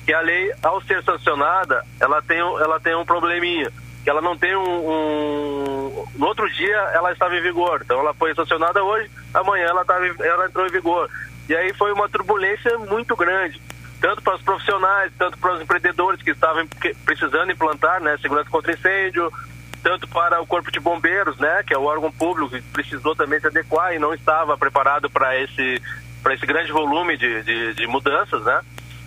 [0.04, 3.70] que a lei, ao ser sancionada, ela tem, ela tem um probleminha,
[4.02, 7.82] que ela não tem um, um, No outro dia ela estava em vigor.
[7.84, 11.08] Então ela foi sancionada hoje, amanhã ela, tá, ela entrou em vigor.
[11.48, 13.60] E aí foi uma turbulência muito grande,
[14.00, 16.66] tanto para os profissionais, tanto para os empreendedores que estavam
[17.04, 19.32] precisando implantar né, segurança contra incêndio,
[19.82, 23.40] tanto para o Corpo de Bombeiros, né, que é o órgão público que precisou também
[23.40, 25.82] se adequar e não estava preparado para esse,
[26.30, 28.60] esse grande volume de, de, de mudanças, né?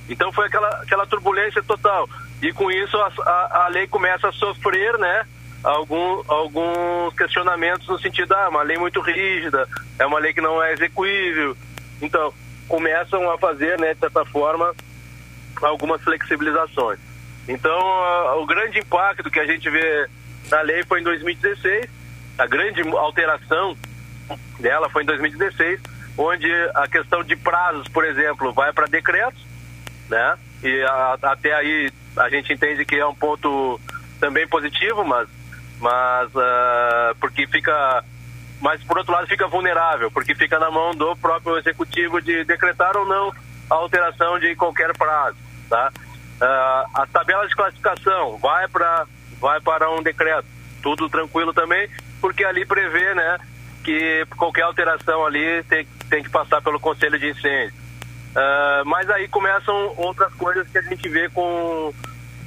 [0.10, 2.08] Então foi aquela, aquela turbulência total.
[2.42, 5.26] E com isso a, a, a lei começa a sofrer, né?
[5.64, 10.62] Algum, alguns questionamentos no sentido, ah, uma lei muito rígida, é uma lei que não
[10.62, 11.58] é execuível.
[12.00, 12.32] Então,
[12.68, 14.76] começam a fazer, né, de certa forma,
[15.64, 17.00] algumas flexibilizações.
[17.48, 20.08] Então, uh, o grande impacto que a gente vê
[20.52, 21.90] na lei foi em 2016,
[22.38, 23.76] a grande alteração
[24.60, 25.80] dela foi em 2016,
[26.18, 29.46] onde a questão de prazos, por exemplo, vai para decretos,
[30.10, 30.38] né?
[30.64, 33.80] E a, até aí a gente entende que é um ponto
[34.20, 35.28] também positivo, mas,
[35.80, 38.04] mas uh, porque fica,
[38.62, 42.96] mas por outro lado fica vulnerável, porque fica na mão do próprio executivo de decretar
[42.98, 43.34] ou não
[43.70, 45.38] a alteração de qualquer prazo,
[45.70, 45.92] tá?
[46.42, 49.06] Uh, as tabelas de classificação vai para
[49.40, 50.48] vai para um decreto,
[50.82, 51.90] tudo tranquilo também,
[52.22, 53.38] porque ali prevê, né,
[53.84, 57.85] que qualquer alteração ali tem, tem que passar pelo Conselho de Incêndio.
[58.36, 61.94] Uh, mas aí começam outras coisas que a gente vê com,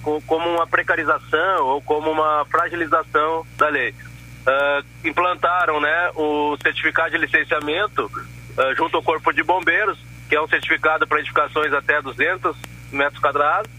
[0.03, 3.91] com como uma precarização ou como uma fragilização da lei.
[3.91, 10.43] Uh, implantaram né, o certificado de licenciamento uh, junto ao Corpo de Bombeiros, que é
[10.43, 12.55] um certificado para edificações até 200
[12.93, 13.71] metros quadrados,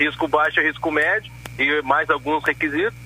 [0.00, 2.98] risco baixo e risco médio, e mais alguns requisitos.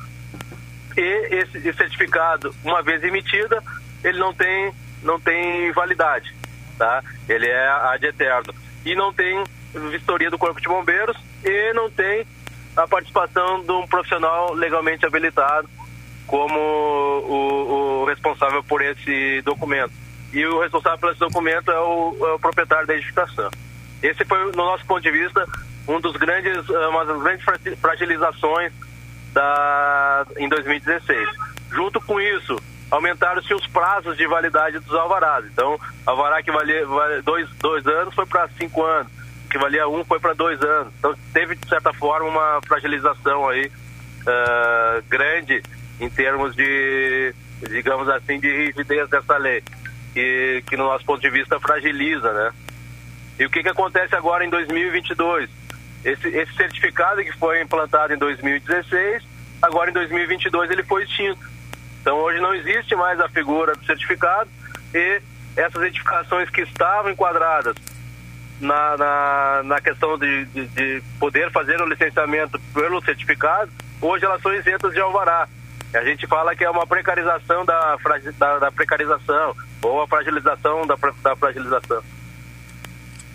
[0.97, 3.61] E esse, esse certificado, uma vez emitida,
[4.05, 6.33] ele não tem, não tem validade,
[6.83, 7.01] tá?
[7.29, 8.53] Ele é ad eterno.
[8.85, 9.45] E não tem
[9.91, 12.27] vistoria do Corpo de Bombeiros e não tem
[12.77, 15.69] a participação de um profissional legalmente habilitado
[16.27, 19.93] como o, o responsável por esse documento.
[20.33, 23.49] E o responsável por esse documento é o, é o proprietário da edificação.
[24.03, 25.47] Esse foi, no nosso ponto de vista,
[25.87, 27.45] um dos grandes, uma das grandes
[27.81, 28.73] fragilizações
[29.33, 31.29] da, em 2016.
[31.71, 32.61] Junto com isso,
[32.93, 35.47] aumentaram-se os prazos de validade dos alvarás.
[35.47, 36.87] Então, alvará que valia,
[37.25, 39.11] dois, dois anos foi para cinco anos,
[39.51, 40.93] que valia um foi para dois anos.
[40.99, 45.63] Então, teve, de certa forma, uma fragilização aí uh, grande
[45.99, 47.35] em termos de,
[47.67, 49.65] digamos assim, de rigidez dessa lei,
[50.13, 52.53] que, que no nosso ponto de vista fragiliza, né?
[53.39, 55.49] E o que, que acontece agora em 2022?
[56.05, 59.23] Esse, esse certificado que foi implantado em 2016,
[59.63, 61.52] agora em 2022 ele foi extinto.
[62.03, 64.51] Então hoje não existe mais a figura do certificado
[64.93, 65.23] e
[65.57, 67.77] essas edificações que estavam enquadradas
[68.61, 74.43] na, na, na questão de, de, de, poder fazer o licenciamento pelo certificado, hoje elas
[74.43, 75.49] são isentas de alvará.
[75.95, 77.97] A gente fala que é uma precarização da,
[78.39, 82.03] da, da precarização ou a fragilização da, da fragilização.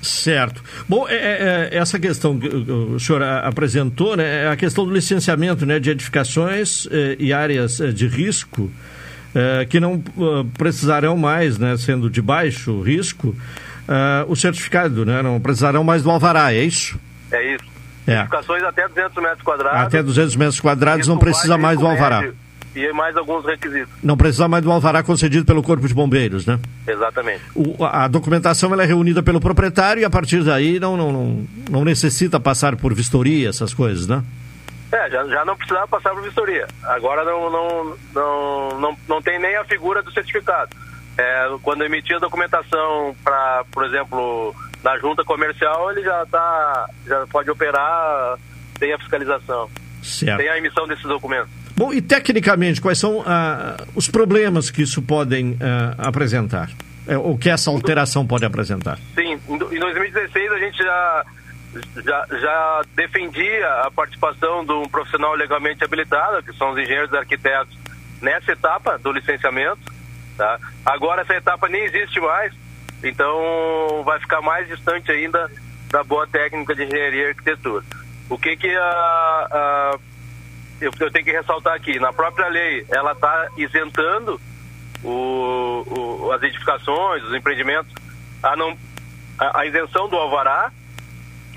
[0.02, 0.64] Certo.
[0.88, 4.94] Bom, é, é, é, essa questão que o senhor apresentou, né, é a questão do
[4.94, 8.72] licenciamento né, de edificações eh, e áreas eh, de risco
[9.34, 10.02] eh, que não
[10.58, 13.36] precisarão mais, né, sendo de baixo risco,
[14.28, 17.00] o certificado, né, não precisarão mais do alvará, é isso?
[17.32, 17.66] É isso.
[18.06, 18.20] É.
[18.20, 19.82] Edificações até 200 metros quadrados.
[19.82, 22.22] Até 200 metros quadrados não precisa mais do alvará.
[22.22, 22.47] Médio
[22.78, 23.90] e mais alguns requisitos.
[24.04, 26.60] Não precisa mais do alvará concedido pelo Corpo de Bombeiros, né?
[26.88, 27.44] Exatamente.
[27.56, 31.48] O, a documentação ela é reunida pelo proprietário e a partir daí não, não, não,
[31.70, 34.24] não necessita passar por vistoria, essas coisas, né?
[34.92, 36.66] É, já, já não precisava passar por vistoria.
[36.84, 40.70] Agora não, não, não, não, não tem nem a figura do certificado.
[41.18, 47.28] É, quando emitir a documentação para, por exemplo, na junta comercial, ele já tá, já
[47.28, 48.38] pode operar,
[48.80, 49.70] tem a fiscalização.
[50.02, 50.38] Certo.
[50.38, 51.50] Tem a emissão desses documentos.
[51.78, 56.72] Bom, e tecnicamente, quais são ah, os problemas que isso podem ah, apresentar?
[57.08, 58.98] É, que essa alteração pode apresentar?
[59.14, 61.26] Sim, em 2016 a gente já,
[62.04, 67.16] já, já defendia a participação de um profissional legalmente habilitado, que são os engenheiros e
[67.16, 67.78] arquitetos,
[68.22, 69.80] nessa etapa do licenciamento.
[70.36, 70.60] Tá?
[70.84, 72.52] Agora essa etapa nem existe mais,
[73.04, 75.50] então vai ficar mais distante ainda
[75.92, 77.86] da boa técnica de engenharia e arquitetura.
[78.30, 80.00] O que que a, a
[80.80, 84.40] eu, eu tenho que ressaltar aqui, na própria lei, ela está isentando
[85.04, 87.94] o, o, as edificações, os empreendimentos,
[88.44, 88.78] a, não,
[89.38, 90.72] a, a, isenção do alvará,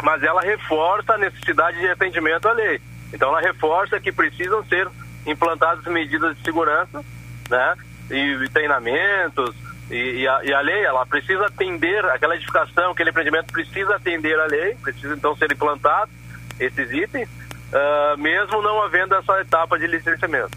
[0.02, 2.80] mas ela reforça a necessidade de atendimento à lei.
[3.12, 4.88] Então ela reforça que precisam ser
[5.26, 7.04] implantadas medidas de segurança,
[7.48, 7.76] né?
[8.10, 9.54] E, e treinamentos,
[9.90, 14.38] e, e, a, e, a, lei, ela precisa atender, aquela edificação, aquele empreendimento precisa atender
[14.38, 16.10] a lei, precisa então ser implantado
[16.58, 17.28] esses itens,
[17.72, 20.56] uh, mesmo não havendo essa etapa de licenciamento.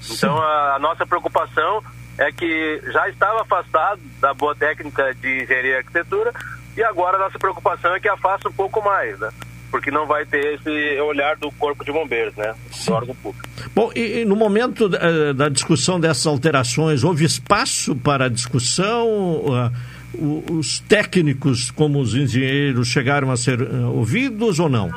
[0.00, 0.14] Sim.
[0.14, 1.82] Então, a, a, nossa preocupação
[2.18, 6.32] é que já estava afastado da boa técnica de engenharia e arquitetura
[6.76, 9.30] e agora a nossa preocupação é que afasta um pouco mais, né?
[9.70, 12.54] Porque não vai ter esse olhar do corpo de bombeiros, né?
[12.86, 13.48] Do órgão público.
[13.74, 19.08] Bom, e, e no momento uh, da discussão dessas alterações, houve espaço para discussão?
[19.08, 24.92] Uh, os técnicos, como os engenheiros, chegaram a ser uh, ouvidos ou não?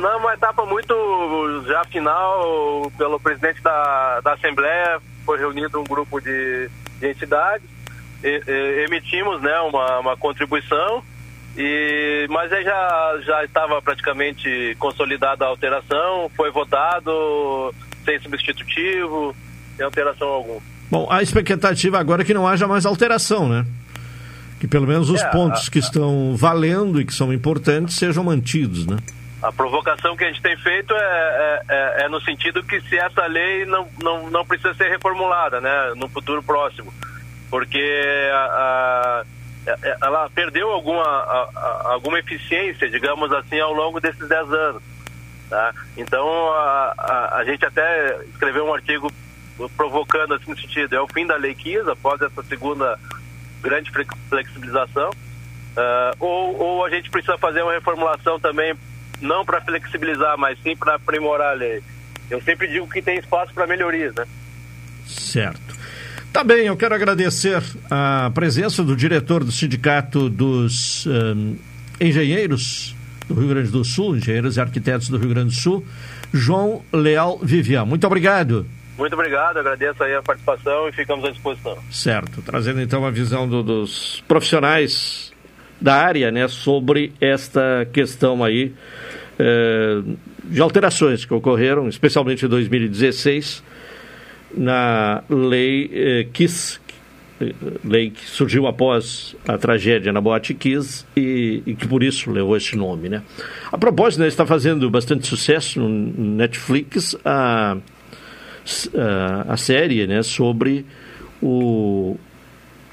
[0.00, 0.94] Não, uma etapa muito
[1.66, 6.68] já final, pelo presidente da, da Assembleia, foi reunido um grupo de,
[7.00, 7.66] de entidades,
[8.22, 11.02] e, e, emitimos né, uma, uma contribuição
[11.56, 17.74] E, mas aí já, já estava praticamente consolidada a alteração, foi votado
[18.04, 19.34] sem substitutivo,
[19.76, 20.60] sem alteração alguma.
[20.90, 23.64] Bom, a expectativa agora é que não haja mais alteração, né?
[24.60, 28.22] Que pelo menos os É, pontos a- que estão valendo e que são importantes sejam
[28.22, 28.96] mantidos, né?
[29.46, 32.98] A provocação que a gente tem feito é, é, é- é no sentido que se
[32.98, 36.92] essa lei não, não, não precisa ser reformulada, né, no futuro próximo,
[37.48, 39.22] porque a-
[39.68, 44.82] a- é- ela perdeu alguma, a- alguma eficiência, digamos assim, ao longo desses 10 anos.
[45.48, 45.72] Tá?
[45.96, 49.08] Então, a, a, gente até escreveu um artigo
[49.76, 52.98] provocando assim no sentido, é o fim da lei Kiss, após essa segunda
[53.62, 55.10] grande flex- flexibilização,
[55.76, 58.74] ah, ou, ou a gente precisa fazer uma reformulação também,
[59.20, 61.82] não para flexibilizar, mas sim para aprimorar a lei.
[62.30, 64.24] Eu sempre digo que tem espaço para melhorias, né?
[65.06, 65.76] Certo.
[66.32, 71.54] Tá bem, eu quero agradecer a presença do diretor do Sindicato dos ehm,
[72.00, 72.94] Engenheiros
[73.28, 75.84] do Rio Grande do Sul, Engenheiros e Arquitetos do Rio Grande do Sul,
[76.32, 77.84] João Leal Vivian.
[77.84, 78.66] Muito obrigado.
[78.98, 81.76] Muito obrigado, agradeço aí a participação e ficamos à disposição.
[81.90, 85.32] Certo, trazendo então a visão do- dos profissionais
[85.80, 88.72] da área, né, sobre esta questão aí
[89.38, 90.02] eh,
[90.44, 93.62] de alterações que ocorreram, especialmente em 2016,
[94.56, 96.80] na lei eh, KISS,
[97.40, 97.52] eh,
[97.84, 102.56] lei que surgiu após a tragédia na Boate Kiss e, e que por isso levou
[102.56, 103.22] esse nome, né?
[103.70, 107.76] A propósito, né, está fazendo bastante sucesso no Netflix a,
[108.96, 110.86] a, a série, né, sobre
[111.42, 112.16] o,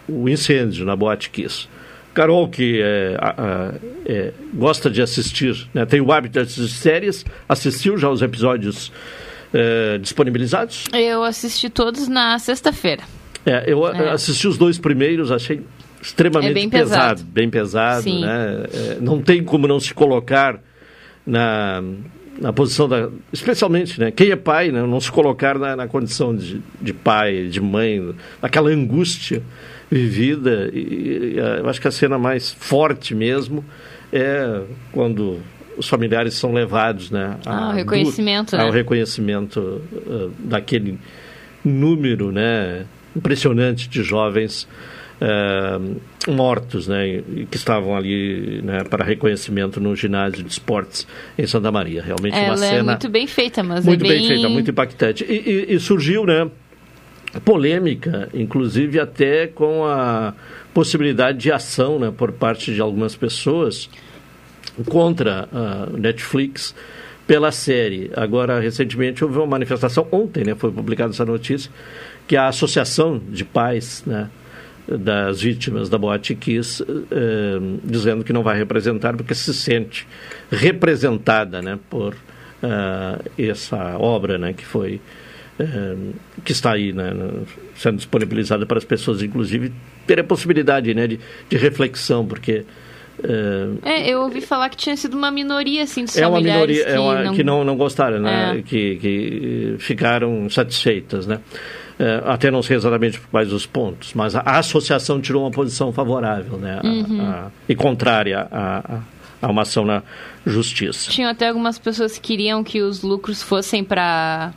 [0.09, 1.69] o incêndio na Boate Kiss.
[2.14, 3.74] Carol, que é, a-
[4.05, 8.91] é, gosta de assistir, né, tem o hábito de assistir séries, assistiu já os episódios
[9.53, 10.86] é, disponibilizados?
[10.93, 13.03] Eu assisti todos na sexta-feira.
[13.45, 14.11] É, eu É.
[14.11, 15.61] assisti os dois primeiros, achei
[16.01, 17.24] extremamente É bem pesado, pesado.
[17.32, 18.64] bem pesado, né?
[19.01, 20.59] Não tem como não se colocar
[21.26, 21.84] na,
[22.39, 24.11] na posição da, especialmente, né?
[24.11, 24.82] Quem é pai, né?
[24.82, 29.41] Não se colocar na, na condição de, de pai, de mãe, naquela angústia
[29.93, 30.69] vivida.
[30.73, 33.63] E, e, eu acho que a cena mais forte mesmo
[34.11, 35.39] é quando
[35.77, 37.37] os familiares são levados, né?
[37.45, 38.71] Ah, o a- reconhecimento, ao né?
[38.71, 40.99] reconhecimento uh, daquele
[41.63, 42.85] número né,
[43.15, 44.67] impressionante de jovens
[45.21, 51.71] uh, mortos né, que estavam ali né, para reconhecimento no ginásio de esportes em Santa
[51.71, 52.03] Maria.
[52.03, 54.27] Realmente uma Ela é cena muito bem feita, mas muito é bem bem...
[54.27, 55.23] feita, muito impactante.
[55.27, 55.33] E,
[55.71, 56.49] e- e surgiu, né,
[57.39, 60.34] polêmica, inclusive até com a
[60.73, 63.89] possibilidade de ação, né, por parte de algumas pessoas
[64.89, 66.75] contra a Netflix
[67.27, 68.11] pela série.
[68.15, 71.71] Agora, recentemente houve uma manifestação ontem, né, foi publicada essa notícia
[72.27, 74.29] que a associação de pais, né,
[74.88, 80.05] das vítimas da Boate Kiss, eh, dizendo que não vai representar porque se sente
[80.51, 82.15] representada, né, por
[82.61, 85.22] ah, essa obra, né, que foi eh,
[86.43, 87.11] que está aí, né,
[87.75, 89.71] sendo disponibilizada para as pessoas, inclusive
[90.07, 92.65] ter a possibilidade, né, de, de reflexão, porque
[93.23, 96.83] eh, É, eu ouvi falar que tinha sido uma minoria, assim, dos é uma minoria
[96.83, 97.33] é uma- não...
[97.35, 98.57] que não, não gostaram, né?
[98.57, 98.61] É.
[98.63, 101.39] Que, que ficaram satisfeitas, né?
[101.99, 105.93] Eh, até não sei exatamente quais os pontos, mas a, a associação tirou uma posição
[105.93, 106.81] favorável, né?
[106.83, 107.21] Uhum.
[107.21, 108.99] a- e contrária a, a,
[109.47, 110.01] a uma ação na
[110.43, 111.11] justiça.
[111.11, 114.51] Tinham até algumas pessoas que queriam que os lucros fossem para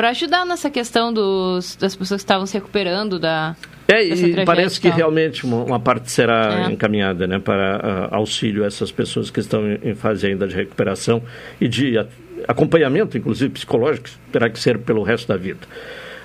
[0.00, 3.54] para ajudar nessa questão dos, das pessoas que estavam se recuperando da
[3.86, 6.72] É, e parece que realmente uma, uma parte será É.
[6.72, 10.54] encaminhada né, para ah, auxílio a essas pessoas que estão em, em fase ainda de
[10.56, 11.22] recuperação
[11.60, 12.06] e de a-
[12.48, 15.60] acompanhamento, inclusive psicológico, terá que ser pelo resto da vida.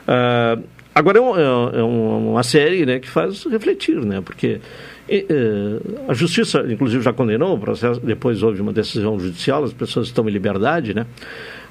[0.08, 0.58] Ah,
[0.94, 4.62] agora é, um- é- é um- uma série né, que faz refletir, né, porque
[5.08, 9.72] e, eh, a justiça, inclusive, já condenou o processo, depois houve uma decisão judicial, as
[9.72, 11.06] pessoas estão em liberdade, né,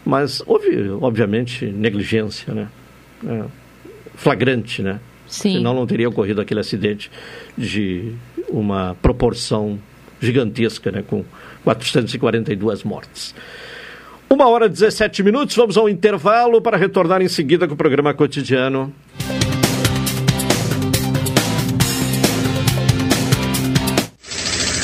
[0.04, 2.68] mas houve, obviamente, negligência, né,
[3.26, 3.44] é,
[4.14, 5.54] flagrante, né, Sim.
[5.54, 7.10] Senão não teria ocorrido aquele acidente
[7.56, 8.12] de
[8.48, 9.78] uma proporção
[10.20, 11.24] gigantesca, né, com
[11.64, 13.34] 442 mortes.
[14.28, 18.12] Uma hora e 17 minutos, vamos ao intervalo para retornar em seguida com o programa
[18.14, 18.92] cotidiano.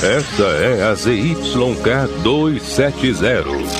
[0.03, 3.80] Esta é a ZYK 270,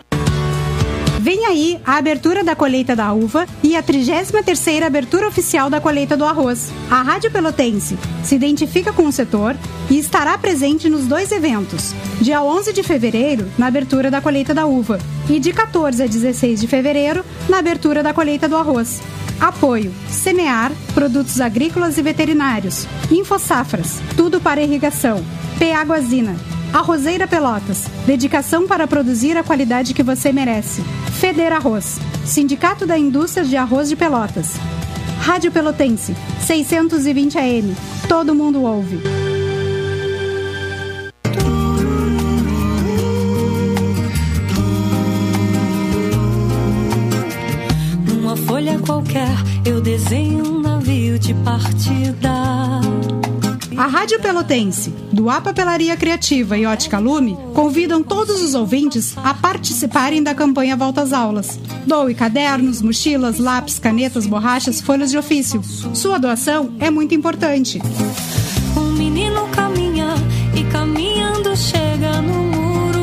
[1.21, 6.17] Vem aí a abertura da colheita da uva e a 33ª abertura oficial da colheita
[6.17, 6.71] do arroz.
[6.89, 9.55] A Rádio Pelotense se identifica com o setor
[9.87, 11.93] e estará presente nos dois eventos.
[12.19, 14.97] Dia 11 de fevereiro, na abertura da colheita da uva,
[15.29, 18.99] e de 14 a 16 de fevereiro, na abertura da colheita do arroz.
[19.39, 25.23] Apoio: Semear, Produtos Agrícolas e Veterinários, Infosafras, tudo para irrigação,
[25.59, 25.71] P
[26.73, 30.81] Arrozeira Pelotas, dedicação para produzir a qualidade que você merece.
[31.19, 34.53] Feder Arroz, Sindicato da Indústria de Arroz de Pelotas.
[35.19, 37.75] Rádio Pelotense, 620 AM.
[38.07, 39.01] Todo mundo ouve.
[48.07, 52.90] Numa folha qualquer, eu desenho um navio de partida.
[53.81, 59.33] A Rádio Pelotense, do A Papelaria Criativa e Ótica Lume, convidam todos os ouvintes a
[59.33, 61.59] participarem da campanha Volta às Aulas.
[61.87, 65.63] Doe cadernos, mochilas, lápis, canetas, borrachas, folhas de ofício.
[65.95, 67.81] Sua doação é muito importante.
[68.77, 70.13] Um menino caminha
[70.55, 72.99] e caminhando chega no muro.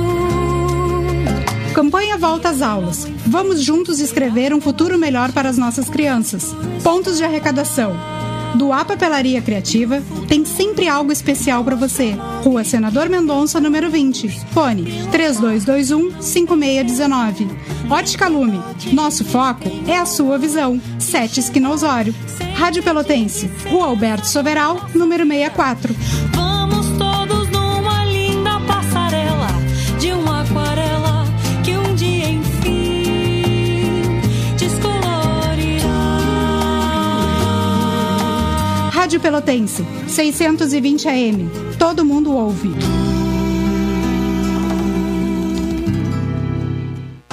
[1.75, 3.05] Campanha Volta às Aulas.
[3.27, 6.55] Vamos juntos escrever um futuro melhor para as nossas crianças.
[6.85, 8.18] Pontos de arrecadação.
[8.59, 12.17] Do A Papelaria Criativa tem sempre algo especial para você.
[12.43, 14.29] Rua Senador Mendonça, número 20.
[14.53, 17.49] Fone 3221-5619.
[17.89, 18.61] Ótica Lume.
[18.93, 20.81] Nosso foco é a sua visão.
[20.99, 22.13] Sete Esquina Osório.
[22.57, 23.49] Rádio Pelotense.
[23.71, 25.95] Rua Alberto Soveral, número 64.
[39.09, 41.51] Rádio Pelotense, 620 AM.
[41.79, 42.71] Todo mundo ouve.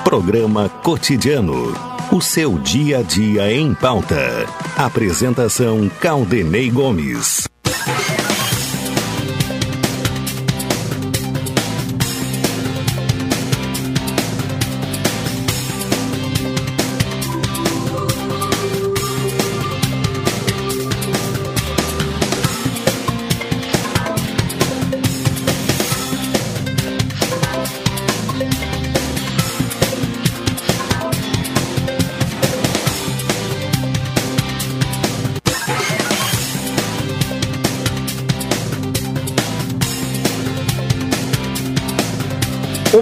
[0.01, 1.73] Programa Cotidiano.
[2.13, 4.45] O seu dia a dia em pauta.
[4.78, 7.45] Apresentação Caldenei Gomes.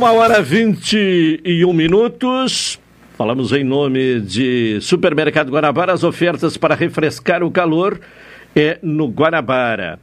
[0.04, 2.78] Uma hora vinte e um minutos.
[3.18, 5.94] Falamos em nome de Supermercado Guanabara.
[5.94, 8.02] As ofertas para refrescar o calor
[8.54, 9.98] é no Guanabara.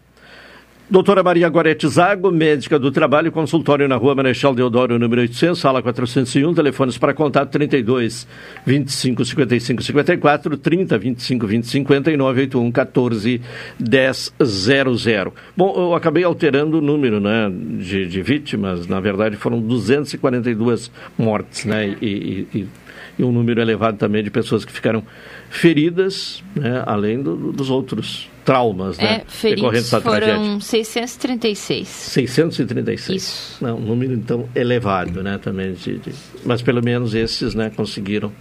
[0.90, 5.80] Doutora Maria Gorete Zago, médica do trabalho, consultório na rua Marechal Deodoro, número 800, sala
[5.80, 8.26] 401, telefones para contato 32
[8.66, 13.40] 25 55 54, 30 25 20 59, 81 14
[13.78, 15.34] 10 00.
[15.56, 21.66] Bom, eu acabei alterando o número né, de, de vítimas, na verdade foram 242 mortes,
[21.66, 22.68] né, e, e,
[23.16, 25.04] e, um número elevado também de pessoas que ficaram
[25.50, 29.22] feridas, né, além do, dos outros traumas, É, né?
[29.28, 30.34] feridos dessa tragédia.
[30.36, 31.88] foram 636.
[31.88, 33.16] 636.
[33.22, 33.64] Isso.
[33.64, 35.38] Não, um número então elevado, né?
[35.42, 36.12] Também de, de-
[36.44, 37.70] mas pelo menos esses, né?
[37.74, 38.32] Conseguiram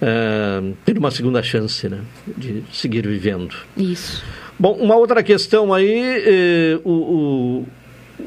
[0.00, 2.00] eh, ter uma segunda chance, né?
[2.36, 3.54] De seguir vivendo.
[3.76, 4.22] Isso.
[4.58, 7.66] Bom, uma outra questão aí, eh, o, o-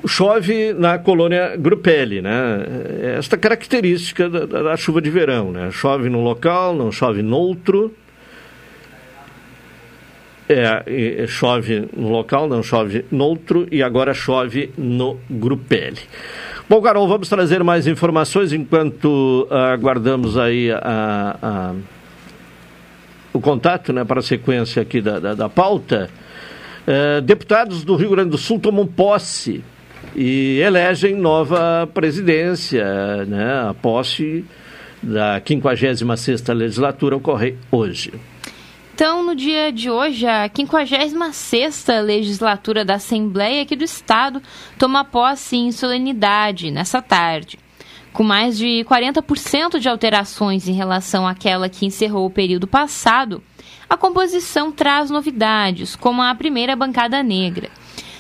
[0.08, 2.66] chove na colônia Grupelli, né?
[3.18, 5.70] Esta característica da, da- da chuva de verão, né?
[5.72, 7.94] Chove num local, não chove noutro.
[10.50, 16.02] É, chove no local, não chove noutro e agora chove no Grupelli.
[16.70, 21.74] Bom, Carol, vamos trazer mais informações enquanto ah, aguardamos aí a- a-
[23.32, 26.10] o contato né, para a sequência aqui da, da, da pauta.
[26.86, 29.64] Eh, deputados do Rio Grande do Sul tomam posse
[30.16, 32.84] e elegem nova presidência.
[33.26, 33.70] Né?
[33.70, 34.46] A posse
[35.02, 38.14] da 56ª legislatura ocorre hoje.
[38.96, 44.40] Então, no dia de hoje, a 56ª legislatura da Assembleia aqui do Estado
[44.78, 47.58] toma posse em solenidade nessa tarde.
[48.14, 53.44] Com mais de 40% de alterações em relação àquela que encerrou o período passado,
[53.90, 57.72] a composição traz novidades, como a primeira bancada negra.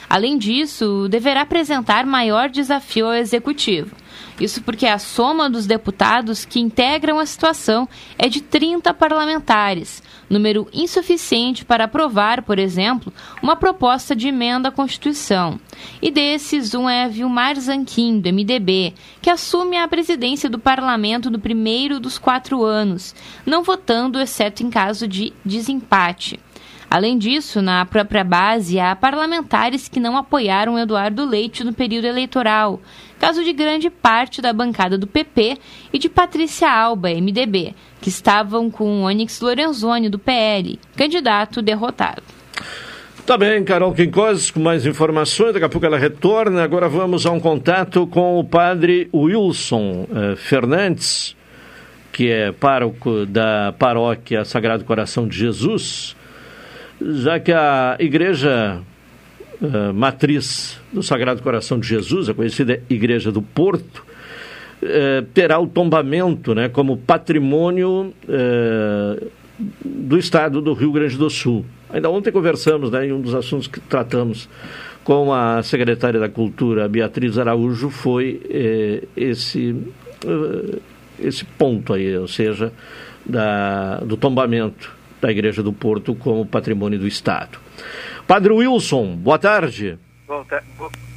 [0.09, 3.95] Além disso, deverá apresentar maior desafio ao executivo.
[4.39, 10.67] Isso porque a soma dos deputados que integram a situação é de 30 parlamentares, número
[10.73, 15.59] insuficiente para aprovar, por exemplo, uma proposta de emenda à Constituição.
[16.01, 21.39] E desses, um é Vilmar Zanquim, do MDB, que assume a presidência do parlamento no
[21.39, 23.13] primeiro dos quatro anos,
[23.45, 26.39] não votando, exceto em caso de desempate.
[26.93, 32.79] Além disso, na própria base, há parlamentares que não apoiaram Eduardo Leite no período eleitoral,
[33.23, 35.57] caso de grande parte da bancada do PP
[35.93, 42.21] e de Patrícia Alba, MDB, que estavam com Onyx Lorenzoni, do PL, candidato derrotado.
[43.25, 45.53] Tá bem, Carol Quincoses, com mais informações.
[45.53, 46.65] Daqui a pouco ela retorna.
[46.65, 51.33] Agora vamos a um contato com o padre Wilson eh, Fernandes,
[52.11, 56.13] que é pároco da paróquia Sagrado Coração de Jesus
[57.01, 58.81] já que a igreja
[59.63, 64.03] uh, matriz do Sagrado Coração de Jesus, a conhecida Igreja do Porto,
[64.81, 69.27] uh, terá o tombamento né, como patrimônio uh,
[69.83, 71.65] do Estado do Rio Grande do Sul.
[71.89, 74.49] Ainda ontem conversamos, né, em um dos assuntos que tratamos
[75.03, 78.41] com a secretária da Cultura, Beatriz Araújo, foi
[79.17, 79.75] esse,
[81.19, 82.71] esse ponto aí, ou seja,
[83.25, 84.89] da, do tombamento
[85.21, 87.59] da Igreja do Porto como patrimônio do Estado.
[88.27, 89.97] Padre Wilson, boa tarde.
[90.25, 90.45] Boa,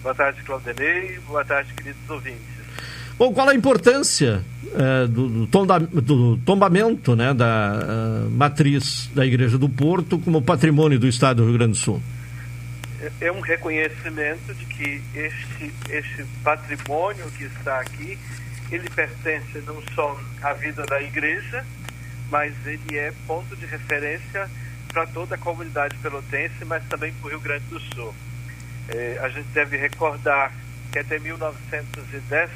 [0.02, 1.18] boa tarde, Claudenei.
[1.26, 2.56] Boa tarde, queridos ouvintes.
[3.18, 4.44] Bom, qual a importância
[4.74, 10.98] é, do, do, do, tombamento né, da uh, matriz da Igreja do Porto como patrimônio
[10.98, 12.02] do Estado do Rio Grande do Sul?
[13.00, 18.18] É, é um reconhecimento de que este, este patrimônio que está aqui,
[18.70, 21.64] ele pertence não só à vida da Igreja,
[22.30, 24.50] mas ele é ponto de referência
[24.96, 28.14] para toda a comunidade pelotense, mas também para o Rio Grande do Sul.
[28.88, 30.50] É, a gente deve recordar
[30.90, 32.50] que até 1910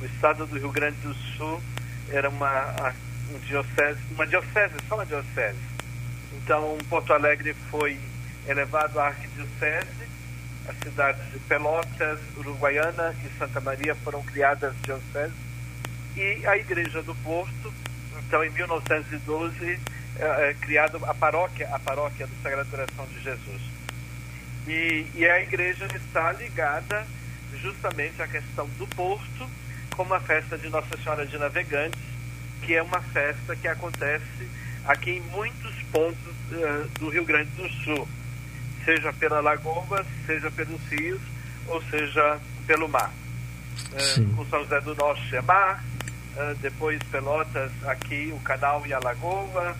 [0.00, 1.62] o estado do Rio Grande do Sul
[2.10, 2.92] era uma,
[3.30, 5.56] um diocese, uma diocese, só uma diocese.
[6.42, 7.96] Então Porto Alegre foi
[8.48, 10.08] elevado à arquidiocese,
[10.66, 15.36] as cidades de Pelotas, Uruguaiana e Santa Maria foram criadas dioceses
[16.16, 17.72] e a Igreja do Porto
[18.28, 19.80] então, em 1912,
[20.18, 23.62] é, é criada a paróquia, a paróquia do Sagrado Coração de Jesus.
[24.66, 27.06] E, e a igreja está ligada
[27.60, 29.48] justamente à questão do porto,
[29.96, 32.00] como a festa de Nossa Senhora de Navegantes,
[32.62, 34.48] que é uma festa que acontece
[34.84, 38.08] aqui em muitos pontos uh, do Rio Grande do Sul,
[38.84, 41.20] seja pela lagoa, seja pelos rios,
[41.66, 43.12] ou seja pelo mar.
[43.92, 45.82] Uh, o São José do Norte é mar,
[46.36, 49.76] uh, depois Pelotas, aqui o Canal e a Lagoa,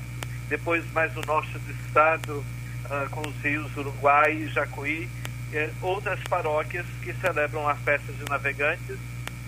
[0.48, 2.44] depois mais o norte do estado,
[2.86, 5.08] uh, com os rios Uruguai e Jacuí,
[5.52, 8.96] uh, outras paróquias que celebram a festa de navegantes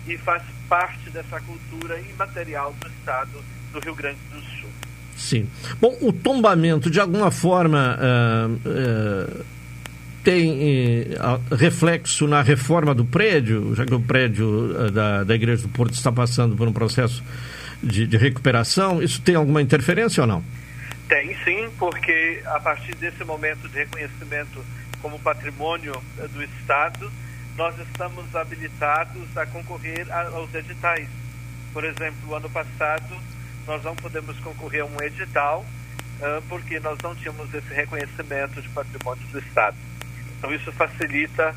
[0.07, 4.69] e faz parte dessa cultura imaterial do estado do Rio Grande do Sul.
[5.15, 5.47] Sim.
[5.79, 9.45] Bom, o tombamento, de alguma forma, uh,
[10.23, 15.69] tem eh, reflexo na reforma do prédio, já que o prédio da, da Igreja do
[15.69, 17.23] Porto está passando por um processo
[17.81, 20.43] de, de, recuperação, isso tem alguma interferência ou não?
[21.11, 24.63] Tem sim, porque a partir desse momento de reconhecimento
[25.01, 27.11] como patrimônio eh, do Estado,
[27.57, 31.09] nós estamos habilitados a concorrer aos editais.
[31.73, 33.13] Por exemplo, ano passado,
[33.67, 35.65] nós não podemos concorrer a um edital
[36.47, 39.75] porque nós não tínhamos esse reconhecimento de patrimônio do Estado.
[40.37, 41.53] Então isso facilita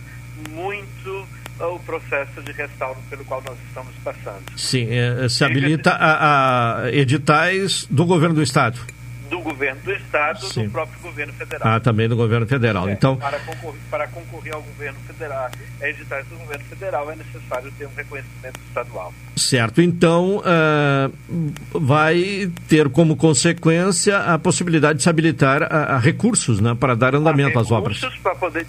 [0.51, 1.29] muito
[1.61, 4.43] o processo de restauro pelo qual nós estamos passando.
[4.57, 8.94] Sim, é, se habilita a, a editais do governo do estado
[9.29, 10.65] do governo do estado, Sim.
[10.65, 11.69] do próprio governo federal.
[11.69, 12.89] Ah, também do governo federal.
[12.89, 15.51] É, então, para concorrer, para concorrer ao governo federal,
[15.81, 19.15] a editais do governo federal é necessário ter um reconhecimento estadual.
[19.37, 19.81] Certo.
[19.81, 26.77] Então, uh, vai ter como consequência a possibilidade de se habilitar a, a recursos, né,
[26.79, 27.97] para dar andamento às obras.
[27.97, 28.67] Recursos para poder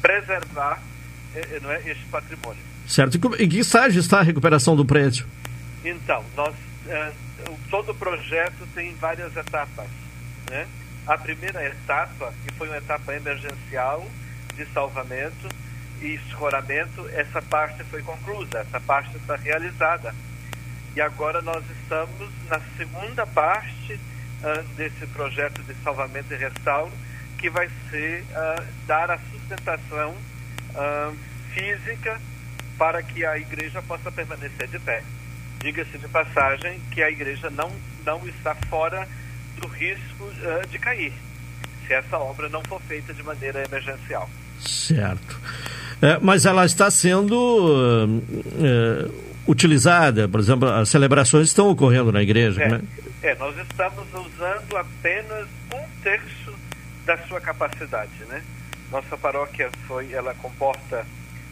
[0.00, 0.82] preservar
[1.34, 2.62] eh, eh, não é, este patrimônio.
[2.86, 3.18] Certo.
[3.38, 5.26] E que estágio está a recuperação do prédio?
[5.84, 7.25] Então, nós uh,
[7.70, 9.88] todo projeto tem várias etapas.
[10.50, 10.66] Né?
[11.06, 14.06] A primeira etapa, que foi uma etapa emergencial
[14.54, 15.48] de salvamento
[16.00, 20.14] e escoramento, essa parte foi concluída, essa parte está realizada.
[20.94, 26.92] E agora nós estamos na segunda parte uh, desse projeto de salvamento e restauro,
[27.38, 31.16] que vai ser uh, dar a sustentação uh,
[31.52, 32.20] física
[32.78, 35.02] para que a igreja possa permanecer de pé.
[35.66, 37.72] Diga-se de passagem que a igreja não,
[38.04, 39.04] não está fora
[39.60, 41.12] do risco uh, de cair,
[41.84, 44.30] se essa obra não for feita de maneira emergencial.
[44.60, 45.40] Certo.
[46.00, 47.34] É, mas ela está sendo.
[47.34, 50.28] Uh, utilizada?
[50.28, 52.80] Por exemplo, as celebrações estão ocorrendo na igreja, É, né?
[53.24, 56.54] é, nós estamos usando apenas um terço
[57.04, 58.40] da sua capacidade, né?
[58.92, 61.04] Nossa paróquia foi, ela comporta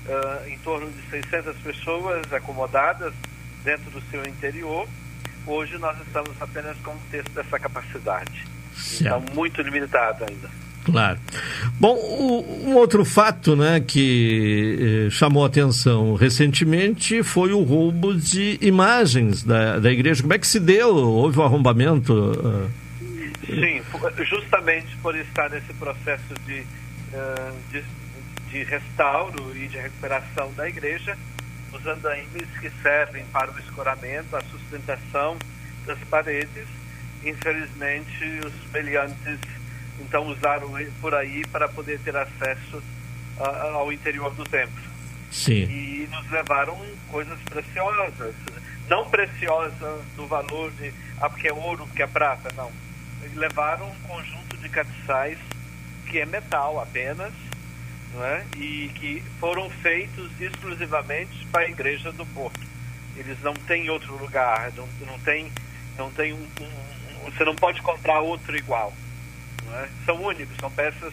[0.08, 3.12] ah, em torno de 600 pessoas acomodadas
[3.64, 4.86] dentro do seu interior.
[5.46, 8.46] Hoje nós estamos apenas com um terço dessa capacidade.
[9.00, 10.50] Então, muito limitado ainda.
[10.84, 11.18] Claro.
[11.80, 11.96] Bom,
[12.66, 19.78] um outro fato né, que eh, chamou atenção recentemente foi o roubo de imagens da,
[19.78, 20.20] da igreja.
[20.20, 20.94] Como é que se deu?
[20.94, 22.12] Houve o arrombamento?
[22.44, 22.68] ah,
[23.46, 23.82] Sim,
[24.24, 26.62] justamente por estar nesse processo de,
[27.14, 27.82] ah, de,
[28.50, 31.16] de restauro e de recuperação da igreja,
[31.74, 35.36] os andaimes que servem para o escoramento, a sustentação
[35.86, 36.66] das paredes,
[37.22, 39.38] infelizmente os meliantes
[40.00, 42.82] então usaram por aí para poder ter acesso
[43.38, 44.82] a- ao interior do templo
[45.30, 45.62] Sim.
[45.64, 46.76] e nos levaram
[47.10, 48.34] coisas preciosas.
[48.88, 52.70] Não preciosa do valor de, ah, porque é ouro, porque é prata, não.
[53.22, 55.38] Eles levaram um conjunto de castiçais
[56.06, 57.32] que é metal apenas,
[58.14, 58.44] não é?
[58.56, 62.60] e que foram feitos exclusivamente para a igreja do Porto.
[63.16, 65.50] Eles não têm outro lugar, não, não tem,
[65.98, 68.92] não tem um, um- um- você não pode comprar outro igual.
[69.66, 69.88] não é?
[70.04, 71.12] São únicos, são peças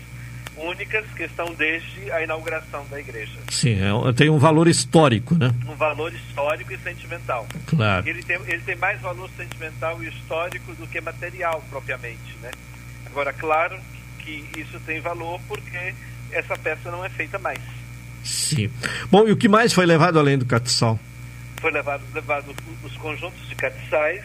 [0.57, 3.39] únicas que estão desde a inauguração da igreja.
[3.49, 5.53] Sim, é- tem um valor histórico, né?
[5.67, 7.47] Um valor histórico e sentimental.
[7.67, 8.07] Claro.
[8.07, 12.51] Ele tem, ele tem mais valor sentimental e histórico do que material propriamente, né?
[13.05, 13.79] Agora, claro
[14.19, 15.95] que isso tem valor porque
[16.31, 17.59] essa peça não é feita mais.
[18.23, 18.71] Sim.
[19.09, 20.99] Bom, e o que mais foi levado além do castiçal?
[21.59, 24.23] Foi levado, levado os conjuntos de castiçais,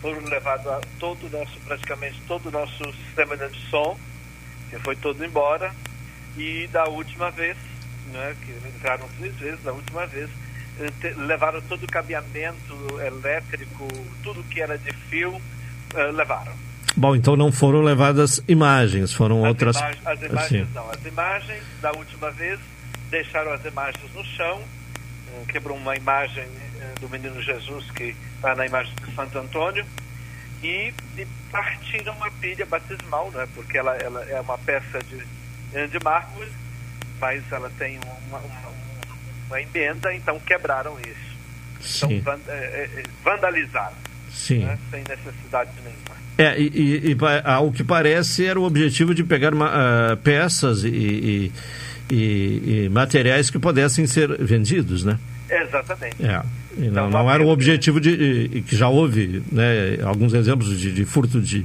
[0.00, 3.98] foram levado a todo o nosso, praticamente todo o nosso sistema de som,
[4.70, 5.72] que foi todo embora,
[6.36, 7.56] e da última vez,
[8.12, 10.28] né, que entraram três vezes, da última vez,
[10.78, 13.88] eh, levaram todo o cabeamento elétrico,
[14.22, 15.40] tudo que era de fio,
[15.94, 16.52] eh, levaram.
[16.96, 19.76] Bom, então não foram levadas imagens, foram outras.
[19.76, 20.74] Ima- as imagens Sim.
[20.74, 20.90] não.
[20.90, 22.60] As imagens da última vez
[23.10, 24.62] deixaram as imagens no chão,
[25.28, 26.44] eh, quebrou uma imagem
[26.80, 29.84] eh, do menino Jesus que está na imagem de Santo Antônio
[30.62, 33.46] e, e partiram uma pilha batismal, né?
[33.54, 35.20] Porque ela, ela é uma peça de,
[35.72, 36.50] eh, de mármore,
[37.20, 37.98] mas ela tem
[38.30, 38.72] uma, uma,
[39.48, 41.34] uma emenda, então quebraram isso.
[41.96, 42.20] Então Sim.
[42.20, 43.96] van- eh, eh, vandalizaram,
[44.34, 44.58] Sim.
[44.64, 44.78] né?
[44.90, 46.14] sem necessidade nenhuma.
[46.36, 51.52] É, e, e- e ao que parece era o objetivo de pegar ah, peças e,
[52.10, 55.18] e- materiais que pudessem ser vendidos, né?
[55.48, 56.16] Exatamente.
[56.24, 56.42] É.
[56.90, 58.64] Não, não era o objetivo de.
[58.66, 61.64] que já houve né, alguns exemplos de, de furto de,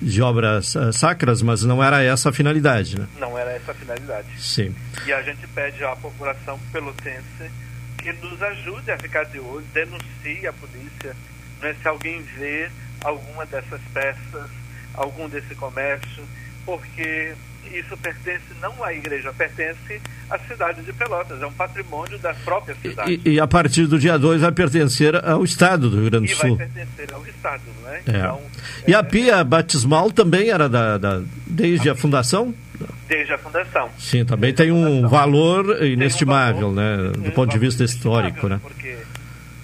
[0.00, 3.06] de obras ah, sacras, mas não era essa a finalidade, né?
[3.18, 4.28] Não era essa a finalidade.
[4.38, 4.72] Sim.
[5.06, 7.50] E a gente pede à população pelotense
[7.98, 11.16] que nos ajude a ficar de olho, denuncie a polícia,
[11.62, 12.68] né, se alguém vê
[13.02, 14.50] alguma dessas peças,
[14.94, 16.22] algum desse comércio,
[16.64, 17.32] porque
[17.72, 20.00] isso pertence não à igreja, pertence
[20.30, 23.20] à cidade de Pelotas, é um patrimônio da própria cidade.
[23.24, 26.34] E, e a partir do dia 2 vai pertencer ao Estado do Rio Grande E
[26.34, 26.56] do vai Sul.
[26.58, 27.96] pertencer ao Estado, não é?
[27.96, 28.00] É.
[28.06, 28.40] Então,
[28.86, 32.54] E a pia batismal também era da, da- desde a fundação?
[33.08, 33.88] desde a fundação.
[33.98, 36.96] Sim, também tem um valor inestimável, né?
[37.16, 38.58] Do ponto de vista histórico, né?
[38.62, 38.96] Porque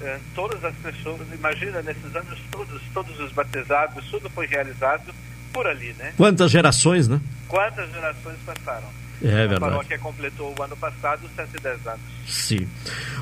[0.03, 5.13] eh, todas as pessoas, imagina, nesses anos todos, todos os batizados, tudo foi realizado
[5.53, 6.13] por ali, né?
[6.17, 7.21] Quantas gerações, né?
[7.49, 8.89] Quantas gerações passaram?
[9.23, 9.61] É A verdade.
[9.61, 12.01] paróquia completou o ano passado 110 anos.
[12.27, 12.67] Sim.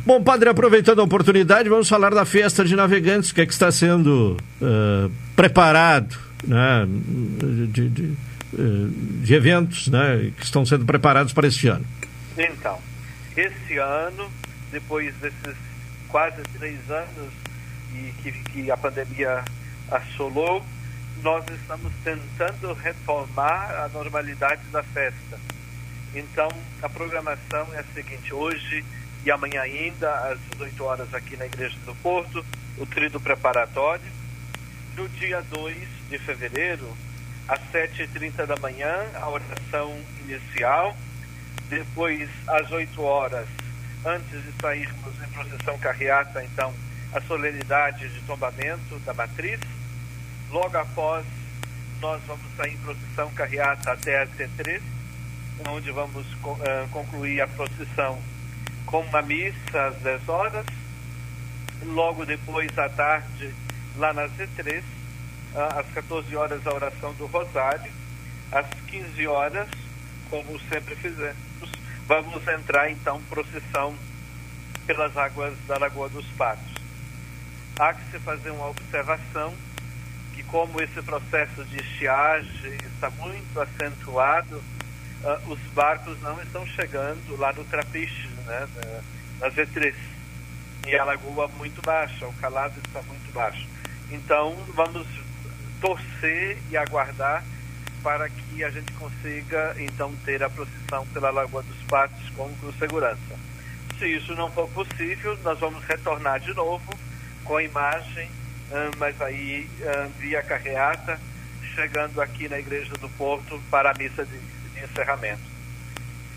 [0.07, 3.53] Bom, padre, aproveitando a oportunidade, vamos falar da festa de navegantes, o que é que
[3.53, 6.17] está sendo eh, preparado,
[6.47, 6.87] né?
[6.87, 8.13] De, de,
[8.55, 8.89] eh,
[9.25, 10.31] de eventos, né?
[10.39, 11.85] Que estão sendo preparados para este ano.
[12.37, 12.79] Então,
[13.37, 14.31] esse ano,
[14.71, 15.57] depois desses
[16.09, 17.33] quase três anos
[17.93, 19.45] e que, que a pandemia
[19.91, 20.65] assolou,
[21.23, 25.39] nós estamos tentando retomar a normalidade da festa.
[26.15, 26.49] Então,
[26.83, 28.85] a programação é a seguinte: hoje
[29.25, 32.45] e amanhã ainda, às 18 horas aqui na Igreja do Porto,
[32.77, 34.19] o trido preparatório.
[34.97, 35.77] No dia 2
[36.11, 36.97] de fevereiro,
[37.47, 40.97] às 7h30 da manhã, a oração inicial.
[41.69, 43.47] Depois, às 8 horas,
[44.05, 46.73] antes de sairmos em procissão carreata, então,
[47.13, 49.61] a solenidade de tombamento da matriz.
[50.51, 51.25] Logo após,
[52.01, 54.81] nós vamos sair em procissão carreata até a T3,
[55.69, 56.27] onde vamos
[56.61, 58.21] eh, concluir a procissão
[58.87, 60.67] com uma missa às 10 horas.
[61.83, 63.55] Logo depois, à tarde,
[63.97, 64.83] lá na Z3,
[65.55, 67.91] ah, às 14 horas, a oração do Rosário.
[68.51, 69.69] Às 15 horas,
[70.31, 71.37] como sempre fizemos,
[72.09, 73.95] vamos entrar então procissão
[74.87, 76.73] pelas águas da Lagoa dos Patos.
[77.79, 79.55] há que se fazer uma observação
[80.35, 87.37] que como esse processo de estiagem está muito acentuado, uh, os barcos não estão chegando
[87.37, 88.67] lá no Trapiche, né,
[89.39, 89.95] na Z3.
[90.87, 93.69] E a lagoa muito baixa, o calado está muito baixo.
[94.11, 95.07] Então, vamos
[95.83, 97.45] torcer e aguardar
[98.03, 102.73] para que a gente consiga, então, ter a procissão pela Lagoa dos Patos com, com
[102.75, 103.39] segurança.
[103.99, 106.97] Se isso não for possível, nós vamos retornar de novo
[107.45, 108.31] com a imagem,
[108.99, 109.69] mas aí
[110.19, 111.19] via carreata,
[111.75, 115.43] chegando aqui na Igreja do Porto para a missa de, de encerramento.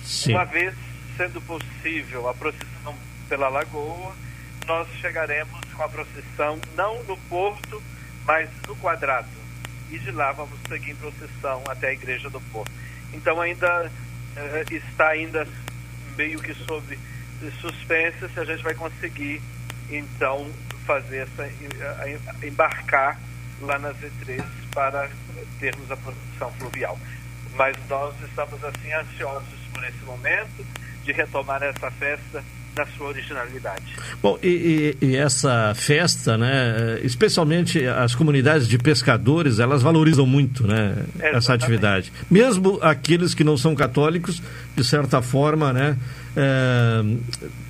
[0.04, 0.34] Sim.
[0.34, 0.74] Uma vez
[1.18, 2.96] sendo possível a procissão
[3.30, 4.16] pela Lagoa,
[4.66, 7.82] nós chegaremos com a procissão não no Porto,
[8.26, 9.41] mas no Quadrado.
[9.92, 12.72] E de lá vamos seguir em procissão até a Igreja do Porto.
[13.14, 13.92] Então ainda
[14.36, 15.48] eh, está ainda
[16.18, 16.98] meio que sob
[17.60, 19.42] suspense se a gente vai conseguir
[19.90, 20.50] então
[20.86, 21.50] fazer essa
[22.46, 23.20] embarcar
[23.62, 25.10] lá na Z3 para
[25.60, 26.98] termos a produção fluvial.
[27.56, 30.66] Mas nós estamos assim ansiosos por esse momento
[31.04, 32.44] de retomar essa festa
[32.76, 33.84] na sua originalidade.
[34.22, 40.66] Bom, e, e, e, essa festa, né, especialmente as comunidades de pescadores, elas valorizam muito,
[40.66, 42.12] né, essa atividade.
[42.30, 44.42] Mesmo aqueles que não são católicos,
[44.76, 45.98] de certa forma, né,
[46.36, 47.02] é,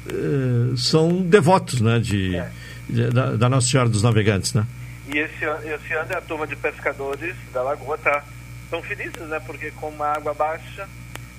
[0.08, 2.52] é, são devotos, né, de, é.
[2.88, 4.66] de da, da, Nossa Senhora dos Navegantes, né?
[5.08, 8.24] E esse, esse ano a turma de pescadores da Lagoa tá
[8.70, 10.88] tão felizes, né, porque com uma água baixa,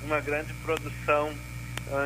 [0.05, 1.31] uma grande produção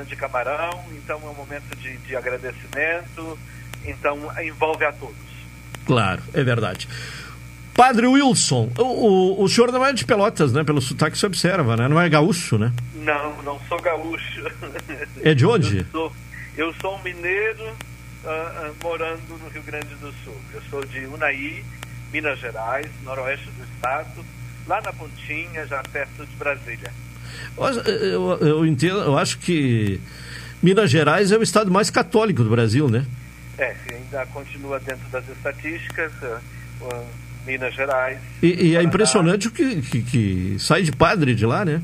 [0.07, 3.39] de camarão, então é um momento de, de agradecimento,
[3.84, 5.16] então envolve a todos.
[5.84, 6.89] Claro, é verdade.
[7.76, 10.64] Padre Wilson, o, o, o, senhor não é de Pelotas, né?
[10.64, 11.87] Pelo sotaque se observa, né?
[11.89, 12.72] Não é gaúcho, né?
[12.95, 14.51] Não, não sou gaúcho.
[15.22, 15.78] É de onde?
[15.78, 16.12] Eu sou,
[16.57, 20.37] eu sou um mineiro uh, uh, morando no Rio Grande do Sul.
[20.55, 21.62] Eu sou de Unai,
[22.11, 24.24] Minas Gerais, noroeste do estado,
[24.66, 26.93] lá na Pontinha, já perto de Brasília.
[27.87, 30.01] Eu, eu, entendo, eu acho que
[30.62, 33.05] Minas Gerais é o estado mais católico do Brasil, né?
[33.59, 37.05] É, ainda continua dentro das estatísticas, uh,
[37.47, 38.18] Minas Gerais.
[38.43, 41.80] E, e é impressionante o que, que, que, sai de padre de lá, né?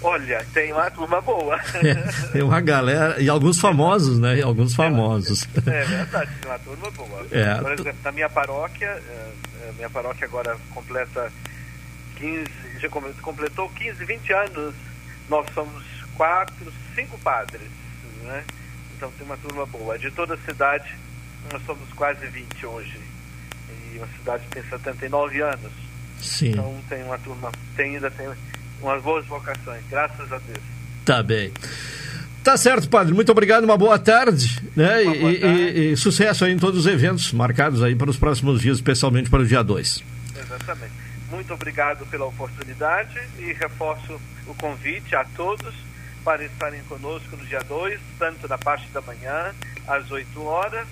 [0.00, 1.60] Olha, tem uma turma boa.
[1.74, 1.94] É,
[2.32, 4.38] tem uma galera, e alguns famosos, né?
[4.38, 5.48] E alguns famosos.
[5.66, 7.12] É, verdade, tem uma turma boa.
[7.30, 7.54] É.
[7.54, 9.00] Por exemplo, na minha paróquia,
[9.76, 11.32] minha paróquia agora completa
[12.16, 12.44] 15,
[12.82, 12.88] já
[13.22, 14.74] completou 15, 20 anos
[15.28, 15.82] nós somos
[16.14, 17.68] quatro, cinco padres,
[18.24, 18.44] né?
[18.96, 19.98] Então tem uma turma boa.
[19.98, 20.94] De toda a cidade,
[21.50, 23.00] nós somos quase 20 hoje.
[23.92, 25.72] E uma cidade tem 79 anos.
[26.20, 26.50] Sim.
[26.50, 28.28] Então tem uma turma, tem, ainda tem
[28.80, 30.62] umas boas vocações, graças a Deus.
[31.04, 31.52] Tá bem.
[32.44, 33.14] Tá certo, padre.
[33.14, 35.04] Muito obrigado, uma boa tarde, né?
[35.04, 35.60] Boa e, tarde.
[35.60, 39.30] E, e, sucesso aí em todos os eventos marcados aí para os próximos dias, especialmente
[39.30, 40.02] para o dia 2.
[40.36, 41.01] Exatamente.
[41.32, 45.74] Muito obrigado pela oportunidade e reforço o convite a todos
[46.22, 49.54] para estarem conosco no dia 2, tanto na parte da manhã,
[49.88, 50.86] às 8 horas,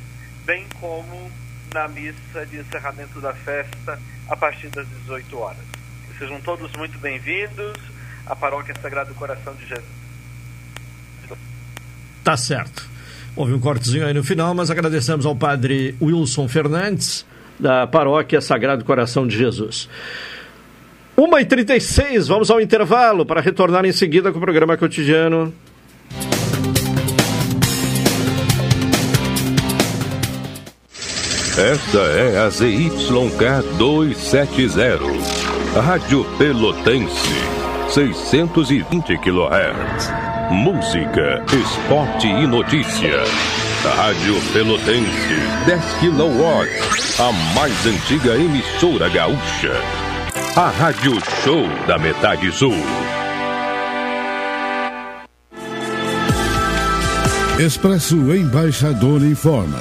[0.47, 1.30] bem como
[1.74, 5.62] na missa de encerramento da festa, a partir das 18 horas.
[6.18, 7.76] Sejam todos muito bem-vindos
[8.24, 10.01] à Paróquia Sagrado Coração de Jesus.
[12.24, 12.88] Tá certo.
[13.36, 17.26] Houve um cortezinho aí no final, mas agradecemos ao padre Wilson Fernandes,
[17.61, 19.88] da Paróquia Sagrado Coração de Jesus.
[21.16, 25.52] 1h36, vamos ao intervalo para retornar em seguida com o programa cotidiano.
[31.58, 34.98] Esta é a ZYK 270,
[35.78, 37.34] Rádio Pelotense,
[37.90, 40.11] 620 kHz.
[40.50, 43.20] Música, esporte e notícia.
[43.89, 45.35] Rádio Pelotense,
[45.66, 46.68] 10 kW,
[47.18, 49.72] a mais antiga emissora gaúcha
[50.57, 51.12] a Rádio
[51.45, 52.74] Show da Metade Sul.
[57.59, 59.78] Expresso Embaixador informa.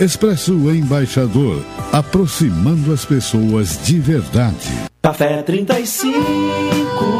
[0.00, 4.70] Expresso Embaixador, aproximando as pessoas de verdade.
[5.02, 7.19] Café 35,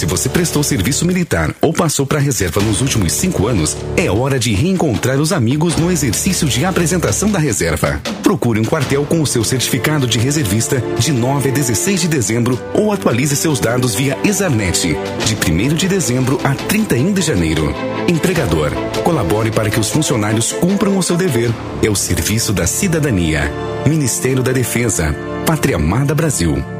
[0.00, 4.10] Se você prestou serviço militar ou passou para a reserva nos últimos cinco anos, é
[4.10, 8.00] hora de reencontrar os amigos no exercício de apresentação da reserva.
[8.22, 12.58] Procure um quartel com o seu certificado de reservista de 9 a 16 de dezembro
[12.72, 14.96] ou atualize seus dados via Exarnet,
[15.26, 17.74] de 1 de dezembro a 31 de janeiro.
[18.08, 18.70] Empregador,
[19.04, 21.52] colabore para que os funcionários cumpram o seu dever.
[21.82, 23.52] É o serviço da cidadania.
[23.86, 25.14] Ministério da Defesa.
[25.44, 26.79] Pátria Amada Brasil.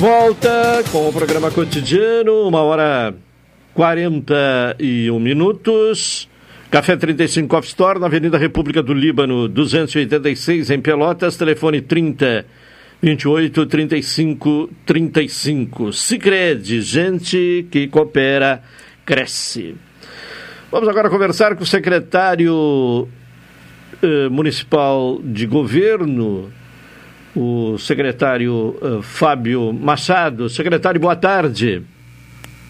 [0.00, 3.14] Volta com o programa cotidiano, uma hora
[3.74, 6.26] 41 minutos.
[6.70, 11.36] Café 35 Off Store, na Avenida República do Líbano, 286, em Pelotas.
[11.36, 12.46] Telefone 30
[13.02, 15.92] 28 35 35.
[15.92, 18.62] Sicredi, gente que coopera,
[19.04, 19.74] cresce.
[20.72, 23.06] Vamos agora conversar com o secretário
[24.02, 26.50] eh, municipal de governo,
[27.34, 30.48] o secretário uh, Fábio Machado.
[30.48, 31.82] Secretário, boa tarde.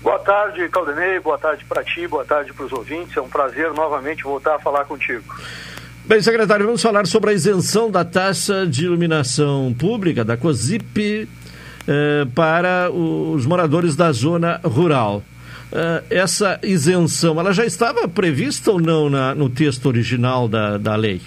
[0.02, 1.20] Boa tarde, Caldenei.
[1.20, 3.16] Boa tarde para ti, boa tarde para os ouvintes.
[3.16, 5.24] É um prazer novamente voltar a falar contigo.
[6.04, 11.28] Bem, secretário, vamos falar sobre a isenção da taxa de iluminação pública, da COSIP,
[11.86, 15.22] eh, para os moradores da zona rural.
[15.70, 20.96] Eh, essa isenção, ela já estava prevista ou não na, no texto original da, da
[20.96, 21.20] lei?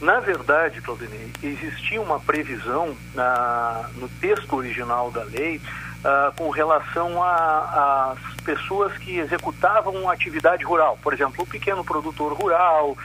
[0.00, 5.60] Na verdade, Claudinei, existia uma previsão na, no texto original da lei
[6.04, 10.96] ah, com relação às pessoas que executavam atividade rural.
[11.02, 12.96] Por exemplo, o pequeno produtor rural,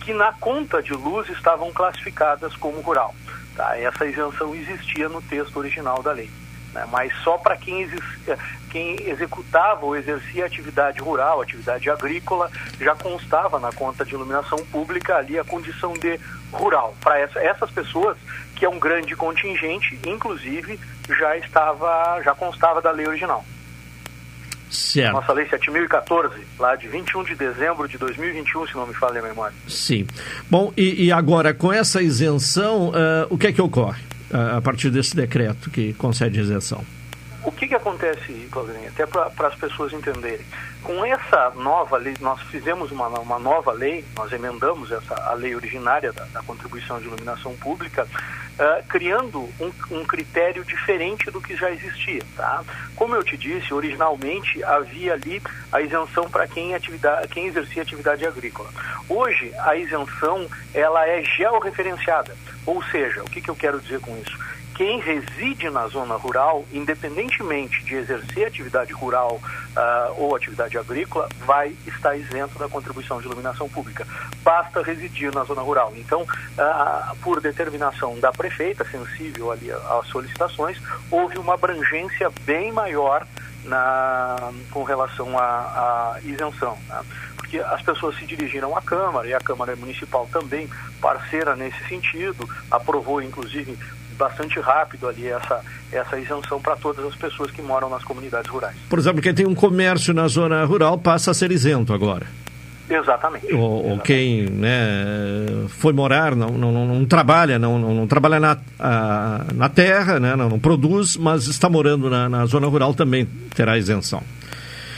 [0.00, 3.14] que na conta de luz estavam classificadas como rural.
[3.54, 3.78] Tá?
[3.78, 6.30] Essa isenção existia no texto original da lei.
[6.72, 6.86] Né?
[6.90, 8.38] Mas só para quem, exis-
[8.70, 12.50] quem executava ou exercia atividade rural, atividade agrícola,
[12.80, 16.18] já constava na conta de iluminação pública ali a condição de
[16.52, 16.96] rural.
[17.00, 18.16] Para essa, essas pessoas,
[18.54, 20.78] que é um grande contingente, inclusive
[21.08, 23.44] já estava, já constava da lei original.
[24.70, 25.12] Certo.
[25.14, 29.22] Nossa lei 7014, lá de 21 de dezembro de 2021, se não me falha a
[29.22, 29.56] memória.
[29.66, 30.06] Sim.
[30.48, 34.00] Bom, e, e agora, com essa isenção, eh, o que é que ocorre
[34.32, 36.84] a partir desse decreto que concede isenção?
[37.42, 40.44] O que, que acontece, Claudinei, até para as pessoas entenderem?
[40.82, 45.54] Com essa nova lei, nós fizemos uma, uma nova lei, nós emendamos essa, a lei
[45.54, 48.06] originária da, da contribuição de iluminação pública,
[48.58, 52.20] ah, criando um, um critério diferente do que já existia.
[52.36, 52.62] Tá?
[52.94, 55.42] Como eu te disse, originalmente havia ali
[55.72, 56.72] a isenção para quem,
[57.30, 58.68] quem exercia atividade agrícola.
[59.08, 62.36] Hoje, a isenção ela é georreferenciada.
[62.66, 64.38] Ou seja, o que, que eu quero dizer com isso?
[64.80, 71.76] Quem reside na zona rural, independentemente de exercer atividade rural uh, ou atividade agrícola, vai
[71.86, 74.06] estar isento da contribuição de iluminação pública.
[74.42, 75.92] Basta residir na zona rural.
[75.96, 80.80] Então, uh, por determinação da prefeita, sensível ali às solicitações,
[81.10, 83.26] houve uma abrangência bem maior
[83.64, 86.78] na, com relação à, à isenção.
[86.88, 87.02] Né?
[87.36, 90.70] Porque as pessoas se dirigiram à Câmara, e a Câmara Municipal também,
[91.02, 93.76] parceira nesse sentido, aprovou inclusive
[94.20, 98.76] bastante rápido ali essa, essa isenção para todas as pessoas que moram nas comunidades rurais.
[98.88, 102.26] Por exemplo, quem tem um comércio na zona rural passa a ser isento agora.
[102.88, 103.54] Exatamente.
[103.54, 104.76] Ou, ou quem né,
[105.68, 110.34] foi morar, não, não, não trabalha, não, não, não trabalha na, a, na terra, né,
[110.36, 114.22] não, não, produz, mas está morando na, na zona rural também terá isenção.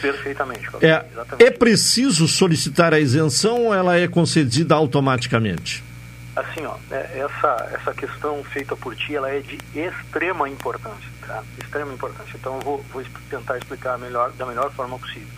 [0.01, 0.66] Perfeitamente.
[0.81, 1.05] É,
[1.39, 5.85] é preciso solicitar a isenção ou ela é concedida automaticamente?
[6.34, 11.42] Assim, ó, é, essa, essa questão feita por ti, ela é de extrema importância, tá?
[11.62, 12.36] Extrema importância.
[12.36, 15.28] Então, eu vou, vou tentar explicar melhor, da melhor forma possível.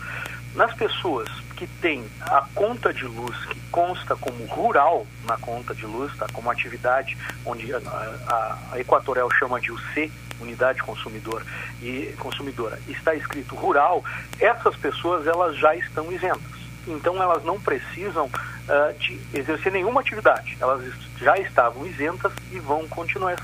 [0.55, 1.27] Nas pessoas
[1.57, 6.27] que têm a conta de luz que consta como rural na conta de luz, tá?
[6.31, 11.45] como atividade onde a, a, a Equatorial chama de UC, unidade consumidor
[11.81, 14.03] e consumidora, está escrito rural,
[14.39, 16.55] essas pessoas elas já estão isentas.
[16.87, 18.29] Então elas não precisam
[18.69, 20.57] uh, de exercer nenhuma atividade.
[20.59, 23.35] Elas já estavam isentas e vão continuar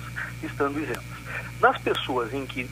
[0.43, 1.03] estando isentas.
[1.59, 2.69] Nas pessoas em que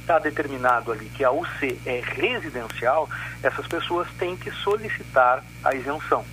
[0.00, 3.08] está determinado ali que a UC é residencial,
[3.42, 6.24] essas pessoas têm que solicitar a isenção.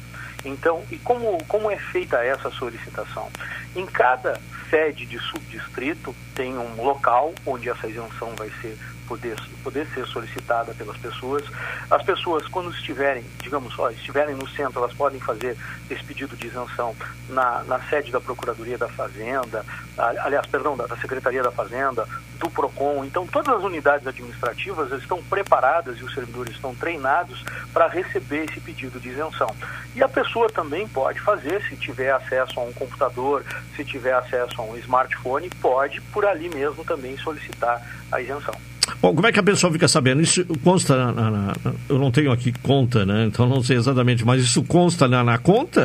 [0.44, 3.30] Então, e como, como é feita essa solicitação?
[3.76, 8.78] Em cada sede de subdistrito tem um local onde essa isenção vai ser
[9.12, 11.44] poder, poder ser solicitada pelas pessoas.
[11.90, 15.58] As pessoas, quando estiverem, digamos, ó, estiverem no centro, elas podem fazer
[15.90, 16.96] esse pedido de isenção
[17.28, 19.66] na, na sede da Procuradoria da Fazenda,
[19.98, 22.08] aliás, perdão, da, da Secretaria da Fazenda,
[22.40, 23.04] do PROCON.
[23.04, 27.44] Então, todas as unidades administrativas estão preparadas e os servidores estão treinados
[27.74, 29.54] para receber esse pedido de isenção.
[29.94, 33.44] E a pessoa também pode fazer, se tiver acesso a um computador,
[33.76, 38.71] se tiver acesso a um smartphone, pode por ali mesmo também solicitar a isenção.
[39.02, 40.22] Bom, como é que a pessoa fica sabendo?
[40.22, 41.54] Isso consta na, na, na,
[41.88, 43.26] eu não tenho aqui conta, né?
[43.26, 45.82] Então não sei exatamente, mas isso consta na, conta?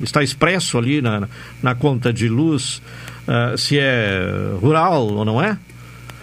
[0.00, 1.28] Está expresso ali na,
[1.62, 2.82] na conta de luz
[3.26, 4.22] uh, se é
[4.60, 5.56] rural ou não é?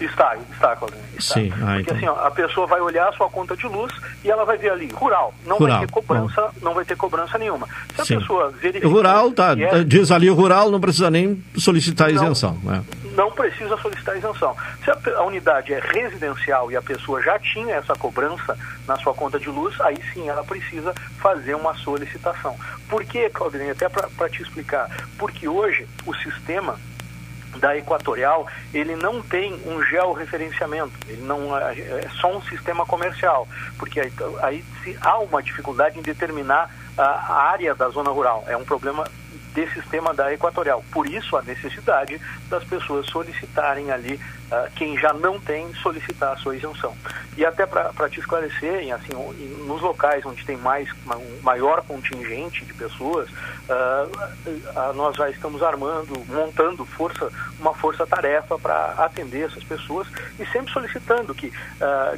[0.00, 1.02] Está, está, Claudinho.
[1.18, 1.34] Está.
[1.34, 1.96] Sim, ah, Porque então.
[1.96, 3.92] assim, ó, a pessoa vai olhar a sua conta de luz
[4.24, 5.34] e ela vai ver ali, rural.
[5.44, 5.78] Não rural.
[5.78, 7.66] vai ter cobrança, não vai ter cobrança nenhuma.
[7.96, 8.18] Se a Sim.
[8.20, 8.88] pessoa verificar.
[8.88, 9.56] Rural, tá.
[9.58, 12.56] É, Diz ali rural, não precisa nem solicitar isenção.
[12.62, 12.82] Né?
[13.18, 14.56] Não precisa solicitar isenção.
[14.84, 19.40] Se a, unidade é residencial e a pessoa já tinha essa cobrança na sua conta
[19.40, 22.56] de luz, aí sim ela precisa fazer uma solicitação.
[22.88, 23.70] Por que, Claudinei?
[23.70, 24.88] Até para te explicar.
[25.18, 26.78] Porque hoje o sistema
[27.56, 33.98] da Equatorial, ele não tem um georreferenciamento, ele não é só um sistema comercial, porque
[33.98, 34.12] aí,
[34.42, 34.64] aí
[35.00, 38.44] há uma dificuldade em determinar a área da zona rural.
[38.46, 39.04] É um problema
[39.54, 40.84] desse sistema da Equatorial.
[40.92, 46.36] Por isso, a necessidade das pessoas solicitarem ali, uh, quem já não tem, solicitar a
[46.36, 46.96] sua isenção.
[47.36, 49.12] E até para te esclarecer, assim,
[49.66, 50.88] nos locais onde tem mais,
[51.42, 57.30] maior contingente de pessoas, uh, nós já estamos armando, montando força,
[57.60, 60.08] uma força-tarefa para atender essas pessoas
[60.38, 61.52] e sempre solicitando que,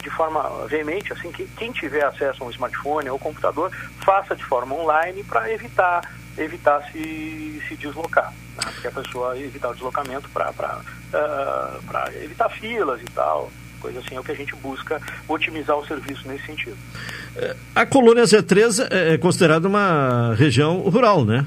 [0.00, 3.70] de forma veemente, assim, que quem tiver acesso a um smartphone ou computador,
[4.04, 6.02] faça de forma online para evitar
[6.44, 8.70] evitar se, se deslocar, né?
[8.72, 13.50] porque a pessoa evitar o deslocamento para uh, evitar filas e tal,
[13.80, 16.76] coisa assim, é o que a gente busca otimizar o serviço nesse sentido.
[17.74, 21.46] A colônia Z3 é considerada uma região rural, né?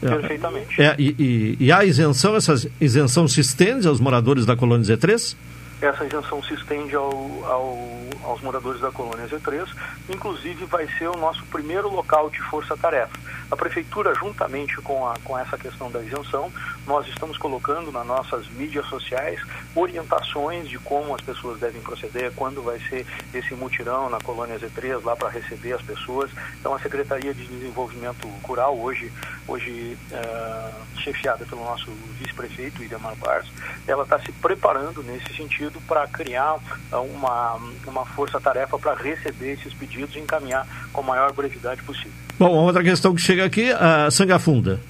[0.00, 0.80] Perfeitamente.
[0.80, 5.36] É, e, e, e a isenção, essa isenção se estende aos moradores da colônia Z3?
[5.80, 7.12] Essa isenção se estende ao,
[7.44, 7.78] ao,
[8.24, 9.68] aos moradores da colônia Z3,
[10.08, 13.18] inclusive vai ser o nosso primeiro local de força-tarefa.
[13.50, 16.50] A prefeitura, juntamente com, a, com essa questão da isenção,
[16.86, 19.40] nós estamos colocando nas nossas mídias sociais
[19.74, 25.04] orientações de como as pessoas devem proceder, quando vai ser esse mutirão na colônia Z3
[25.04, 26.30] lá para receber as pessoas.
[26.58, 29.12] Então a Secretaria de Desenvolvimento Rural, hoje,
[29.46, 33.52] hoje uh, chefiada pelo nosso vice-prefeito, Idemar Barros,
[33.86, 36.56] ela está se preparando nesse sentido para criar
[36.92, 42.12] uma, uma força-tarefa para receber esses pedidos e encaminhar com a maior brevidade possível.
[42.38, 44.80] Bom, outra questão que chega aqui, a Sangafunda.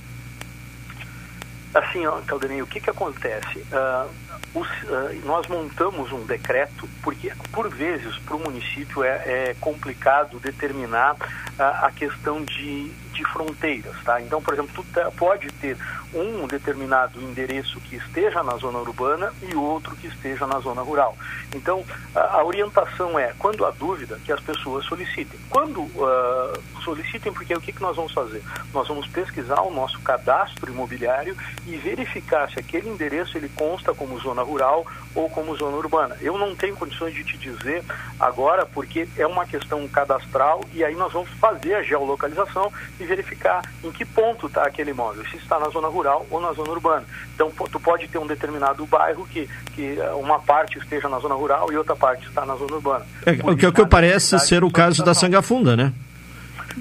[1.74, 3.58] Assim, ó, Caldenei, o que, que acontece?
[3.58, 4.08] Uh,
[4.54, 10.40] os, uh, nós montamos um decreto, porque por vezes para o município é, é, complicado
[10.40, 14.20] determinar uh, a questão de, de fronteiras, tá?
[14.20, 15.76] Então, por exemplo, tu pode ter
[16.14, 21.16] um determinado endereço que esteja na zona urbana e outro que esteja na zona rural.
[21.54, 21.84] Então,
[22.14, 25.38] a, a orientação é, quando há dúvida, que as pessoas solicitem.
[25.48, 28.42] Quando uh, solicitem, porque o que, que nós vamos fazer?
[28.72, 31.36] Nós vamos pesquisar o nosso cadastro imobiliário
[31.66, 34.86] e verificar se aquele endereço ele consta como zona rural
[35.16, 36.16] ou como zona urbana.
[36.20, 37.82] Eu não tenho condições de te dizer
[38.20, 42.70] agora, porque é uma questão cadastral e aí nós vamos fazer a geolocalização
[43.00, 46.52] e verificar em que ponto está aquele imóvel, se está na zona rural ou na
[46.52, 47.04] zona urbana.
[47.34, 51.34] Então, tu pode ter um determinado bairro que, que eh, uma parte esteja na zona
[51.34, 53.06] rural e outra parte está na zona urbana.
[53.24, 55.92] É, o que, o que parece ser o caso da Sangafunda, né?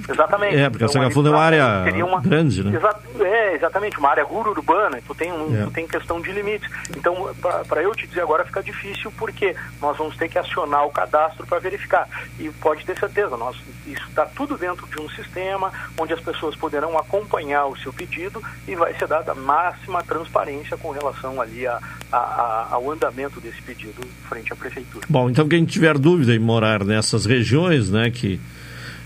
[0.09, 0.55] Exatamente.
[0.55, 2.75] É, porque então, a Sangafunda é uma área uma, grande, né?
[2.75, 5.63] Exa é, exatamente, uma área rural urbana, tu tem, um, é.
[5.63, 6.69] tu tem questão de limites.
[6.95, 7.33] Então,
[7.67, 11.45] para eu te dizer agora fica difícil, porque nós vamos ter que acionar o cadastro
[11.45, 12.07] para verificar.
[12.39, 13.55] E pode ter certeza, nós,
[13.87, 18.41] isso está tudo dentro de um sistema onde as pessoas poderão acompanhar o seu pedido
[18.67, 21.79] e vai ser dada máxima transparência com relação ali a,
[22.11, 25.05] a, a, ao andamento desse pedido frente à prefeitura.
[25.09, 28.39] Bom, então quem tiver dúvida em morar nessas regiões, né, que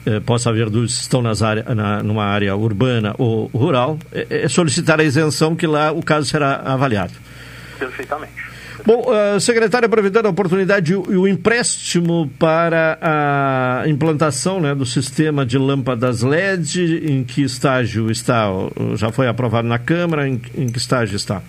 [0.09, 4.43] eh, possa haver dúvidas se estão nas área, na, numa área urbana ou rural, é,
[4.43, 7.13] é, solicitar a isenção que lá o caso será avaliado.
[7.77, 8.33] Perfeitamente.
[8.85, 15.45] Bom, uh, secretário, aproveitando a oportunidade, o, o empréstimo para a implantação né, do sistema
[15.45, 18.47] de lâmpadas LED, em que estágio está?
[18.95, 20.27] Já foi aprovado na Câmara?
[20.27, 21.43] Em, em que estágio está?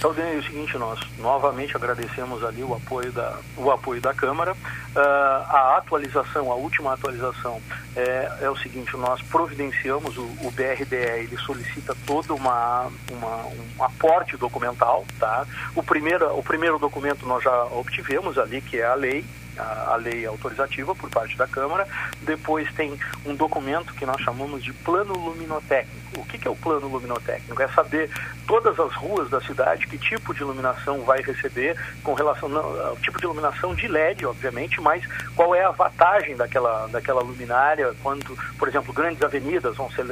[0.00, 4.54] Então, é o seguinte, nós novamente agradecemos ali o apoio da, o apoio da Câmara.
[4.54, 7.60] Uh, a atualização, a última atualização
[7.94, 13.44] é, é o seguinte, nós providenciamos, o, o BRDE, ele solicita todo uma, uma,
[13.76, 15.46] um aporte documental, tá?
[15.76, 19.22] O primeiro, o primeiro documento nós já obtivemos ali, que é a lei,
[19.60, 21.86] a, a, lei autorizativa por parte da Câmara.
[22.22, 26.20] Depois tem um documento que nós chamamos de plano luminotécnico.
[26.20, 27.62] O que, que é o plano luminotécnico?
[27.62, 28.10] É saber
[28.46, 33.18] todas as ruas da cidade que tipo de iluminação vai receber com relação ao tipo
[33.18, 35.04] de iluminação de LED, obviamente, mas
[35.36, 40.04] qual é a vantagem daquela, daquela luminária, quando, por exemplo, grandes avenidas vão ser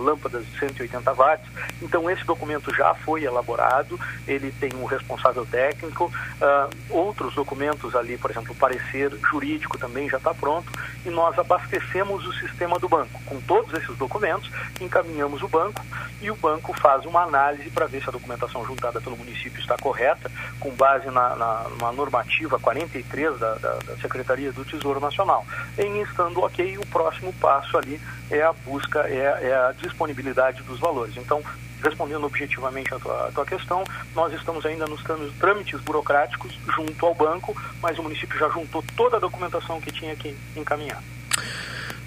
[0.00, 1.46] lâmpadas de 180 watts.
[1.80, 8.18] Então esse documento já foi elaborado, ele tem um responsável técnico, uh, outros documentos ali,
[8.18, 8.56] por exemplo, o
[8.96, 10.72] parecer jurídico também já está pronto
[11.04, 14.50] e nós abastecemos o sistema do banco com todos esses documentos,
[14.80, 15.84] encaminhamos o banco
[16.20, 19.76] e o banco faz uma análise para ver se a documentação juntada pelo município está
[19.76, 25.46] correta, com base na, na, normativa 43 da, da, da, Secretaria do Tesouro Nacional.
[25.78, 28.00] Em estando ok, o próximo passo ali
[28.30, 31.16] é a busca, é, é a disponibilidade dos valores.
[31.16, 31.42] Então,
[31.88, 33.84] respondendo objetivamente a tua, a tua, questão,
[34.14, 35.02] nós estamos ainda nos
[35.38, 40.14] trâmites burocráticos junto ao banco, mas o município já juntou toda a documentação que tinha
[40.16, 41.02] que encaminhar.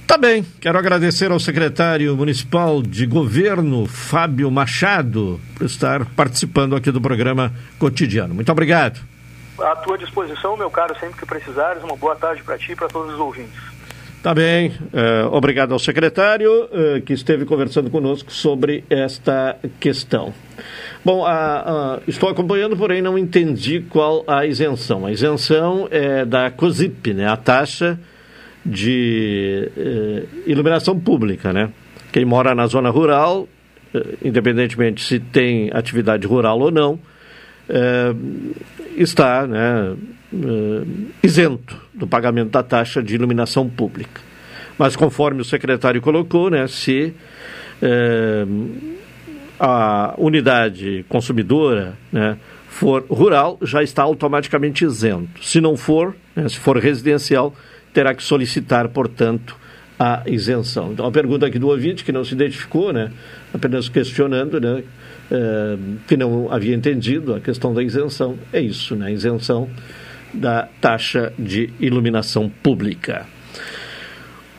[0.06, 6.92] Tá bem, quero agradecer ao secretário municipal de governo, Fábio Machado, por estar participando aqui
[6.92, 8.34] do programa cotidiano.
[8.34, 9.00] Muito obrigado.
[9.60, 11.84] À tua disposição, meu caro, sempre que precisares.
[11.84, 13.60] Uma boa tarde para ti e para todos os ouvintes.
[14.22, 20.34] Tá bem, uh, obrigado ao secretário uh, que esteve conversando conosco sobre esta questão.
[21.06, 21.26] Bom,
[22.06, 25.06] estou acompanhando, porém não entendi qual a isenção.
[25.06, 27.30] A isenção é da COSIP, né?
[27.30, 27.98] a taxa
[28.66, 31.72] de eh, iluminação pública, né?
[32.12, 33.48] Quem mora na zona rural,
[34.22, 37.00] independentemente se tem atividade rural ou não,
[38.98, 39.96] está né,
[41.24, 44.22] isento do pagamento da taxa de iluminação pública.
[44.78, 47.14] Mas conforme o secretário colocou, né, se
[47.82, 48.46] eh,
[49.60, 52.38] a unidade consumidora né,
[52.70, 55.44] for rural, já está automaticamente isento.
[55.44, 57.54] Se não for, né, se for residencial,
[57.94, 59.58] terá que solicitar, portanto,
[60.00, 60.94] a isenção.
[60.94, 63.12] Então, a pergunta aqui do ouvinte, que não se identificou, né,
[63.54, 64.82] apenas questionando, né,
[65.30, 65.78] é,
[66.08, 69.70] que não havia entendido a questão da isenção, é isso, né, isenção
[70.34, 73.26] da taxa de iluminação pública.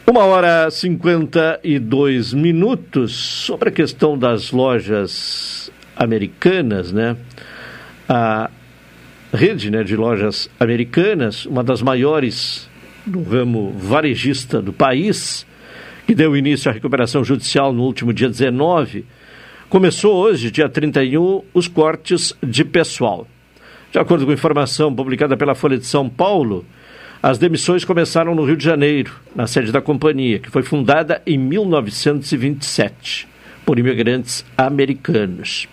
[0.06, 7.16] Uma hora e 52 minutos sobre a questão das lojas americanas, né?
[8.08, 8.50] A
[9.32, 12.68] rede né, de lojas americanas, uma das maiores
[13.06, 15.46] no ramo varejista do país,
[16.06, 19.04] que deu início à recuperação judicial no último dia 19,
[19.68, 23.28] começou hoje, dia 31, os cortes de pessoal.
[23.92, 26.64] De acordo com informação publicada pela Folha de São Paulo,
[27.20, 31.36] as demissões começaram no Rio de Janeiro, na sede da companhia, que foi fundada em
[31.36, 33.28] 1927
[33.66, 35.68] por imigrantes americanos.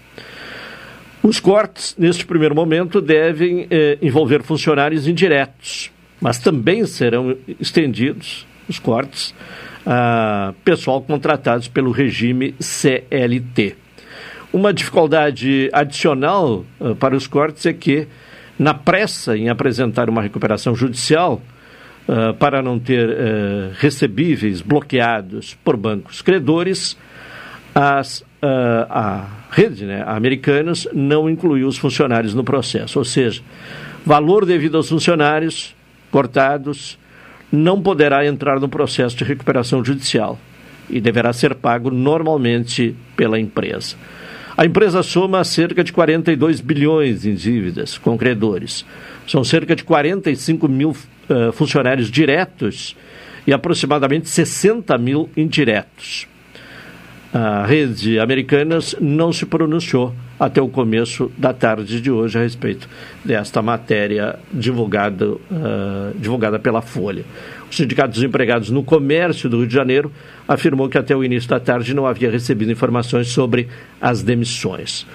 [1.21, 8.79] Os cortes, neste primeiro momento, devem eh, envolver funcionários indiretos, mas também serão estendidos os
[8.79, 9.33] cortes
[9.85, 13.86] a pessoal contratados pelo regime CLT.
[14.57, 18.07] Uma dificuldade adicional uh, para os cortes é que,
[18.57, 21.43] na pressa em apresentar uma recuperação judicial,
[22.07, 23.13] uh, para não ter uh,
[23.77, 26.97] recebíveis bloqueados por bancos credores,
[27.75, 33.43] as, a rede né, Americanas não incluiu os funcionários no processo, ou seja,
[34.03, 35.75] valor devido aos funcionários
[36.09, 36.97] cortados
[37.51, 40.39] não poderá entrar no processo de recuperação judicial
[40.89, 43.95] e deverá ser pago normalmente pela empresa.
[44.57, 48.83] A empresa soma cerca de 42 bilhões em dívidas com credores.
[49.27, 52.95] São cerca de 45 mil uh, funcionários diretos
[53.45, 56.27] e aproximadamente 60 mil indiretos.
[57.31, 62.89] A rede Americanas não se pronunciou até o começo da tarde de hoje a respeito
[63.23, 65.39] desta matéria divulgada, uh,
[66.15, 67.25] divulgada pela Folha.
[67.69, 70.11] O Sindicato dos Empregados no Comércio do Rio de Janeiro
[70.47, 73.67] afirmou que até o início da tarde não havia recebido informações sobre
[73.99, 75.05] as demissões.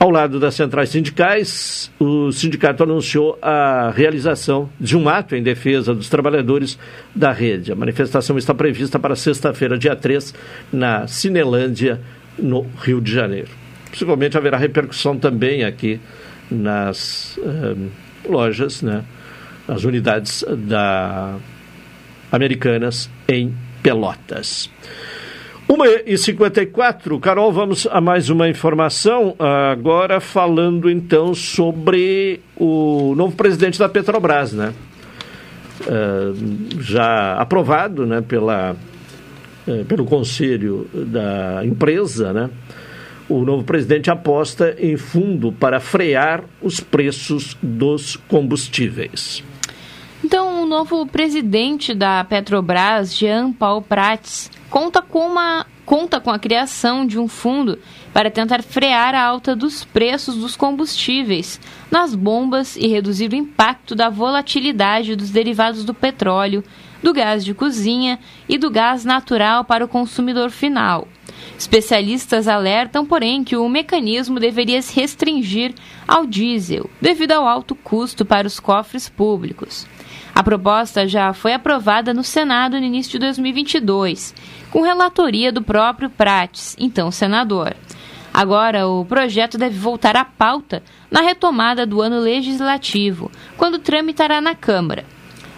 [0.00, 5.94] Ao lado das centrais sindicais, o sindicato anunciou a realização de um ato em defesa
[5.94, 6.78] dos trabalhadores
[7.14, 7.70] da rede.
[7.70, 10.34] A manifestação está prevista para sexta-feira, dia 3,
[10.72, 12.00] na Cinelândia,
[12.38, 13.48] no Rio de Janeiro.
[13.90, 16.00] Possivelmente haverá repercussão também aqui
[16.50, 17.76] nas eh,
[18.26, 19.04] lojas, né,
[19.68, 21.36] nas unidades da
[22.30, 24.70] Americanas em Pelotas.
[25.70, 29.36] 1h54, Carol, vamos a mais uma informação.
[29.38, 34.74] Agora falando então sobre o novo presidente da Petrobras, né?
[35.82, 38.76] Uh, já aprovado né, pela,
[39.66, 42.50] uh, pelo conselho da empresa, né?
[43.28, 49.44] O novo presidente aposta em fundo para frear os preços dos combustíveis.
[50.24, 57.04] Então, novo presidente da Petrobras, Jean Paul Prats, conta com, uma, conta com a criação
[57.04, 57.76] de um fundo
[58.12, 61.60] para tentar frear a alta dos preços dos combustíveis
[61.90, 66.62] nas bombas e reduzir o impacto da volatilidade dos derivados do petróleo,
[67.02, 71.08] do gás de cozinha e do gás natural para o consumidor final.
[71.58, 75.74] Especialistas alertam, porém, que o mecanismo deveria se restringir
[76.06, 79.84] ao diesel, devido ao alto custo para os cofres públicos.
[80.40, 84.34] A proposta já foi aprovada no Senado no início de 2022,
[84.70, 87.76] com relatoria do próprio Prates, então senador.
[88.32, 94.54] Agora, o projeto deve voltar à pauta na retomada do ano legislativo, quando tramitará na
[94.54, 95.04] Câmara.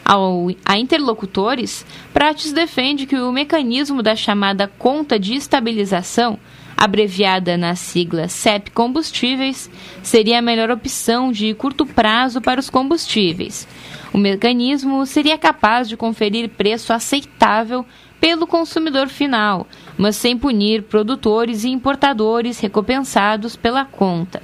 [0.05, 6.41] Ao, a interlocutores, Prates defende que o mecanismo da chamada conta de estabilização,
[6.77, 9.71] abreviada na sigla CEP Combustíveis,
[10.03, 13.69] seria a melhor opção de curto prazo para os combustíveis,
[14.13, 17.85] o mecanismo seria capaz de conferir preço aceitável
[18.21, 19.67] pelo consumidor final,
[19.97, 24.43] mas sem punir produtores e importadores recompensados pela conta.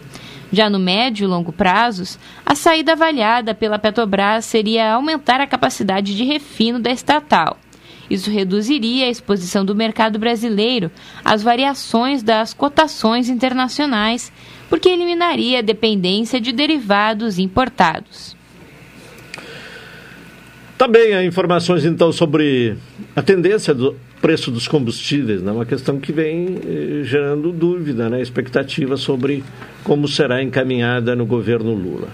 [0.50, 6.16] Já no médio e longo prazos, a saída avaliada pela Petrobras seria aumentar a capacidade
[6.16, 7.58] de refino da estatal.
[8.08, 10.90] Isso reduziria a exposição do mercado brasileiro
[11.22, 14.32] às variações das cotações internacionais,
[14.70, 18.37] porque eliminaria a dependência de derivados importados.
[20.78, 22.76] Também há informações, então, sobre
[23.16, 25.50] a tendência do preço dos combustíveis, né?
[25.50, 28.22] uma questão que vem eh, gerando dúvida, né?
[28.22, 29.42] expectativa sobre
[29.82, 32.06] como será encaminhada no governo Lula.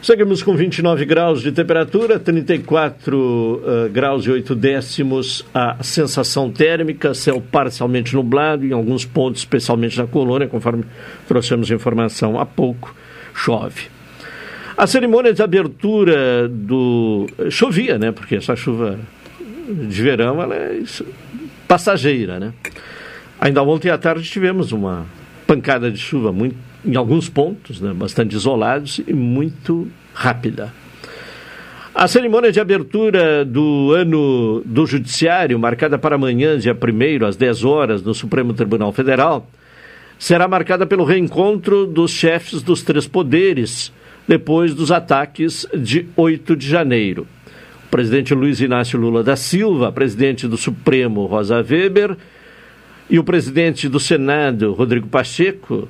[0.00, 7.12] Seguimos com 29 graus de temperatura, 34 uh, graus e 8 décimos a sensação térmica,
[7.12, 10.84] céu parcialmente nublado, em alguns pontos, especialmente na colônia, conforme
[11.26, 12.94] trouxemos informação há pouco,
[13.34, 13.95] chove.
[14.76, 17.26] A cerimônia de abertura do.
[17.48, 18.12] chovia, né?
[18.12, 18.98] Porque essa chuva
[19.68, 20.82] de verão ela é
[21.66, 22.52] passageira, né?
[23.40, 25.06] Ainda ontem à tarde tivemos uma
[25.46, 27.92] pancada de chuva muito, em alguns pontos, né?
[27.94, 30.72] bastante isolados e muito rápida.
[31.94, 37.64] A cerimônia de abertura do ano do Judiciário, marcada para amanhã, dia 1 às 10
[37.64, 39.48] horas, no Supremo Tribunal Federal,
[40.18, 43.90] será marcada pelo reencontro dos chefes dos três poderes
[44.26, 47.26] depois dos ataques de 8 de janeiro.
[47.86, 52.16] O presidente Luiz Inácio Lula da Silva, presidente do Supremo Rosa Weber
[53.08, 55.88] e o presidente do Senado Rodrigo Pacheco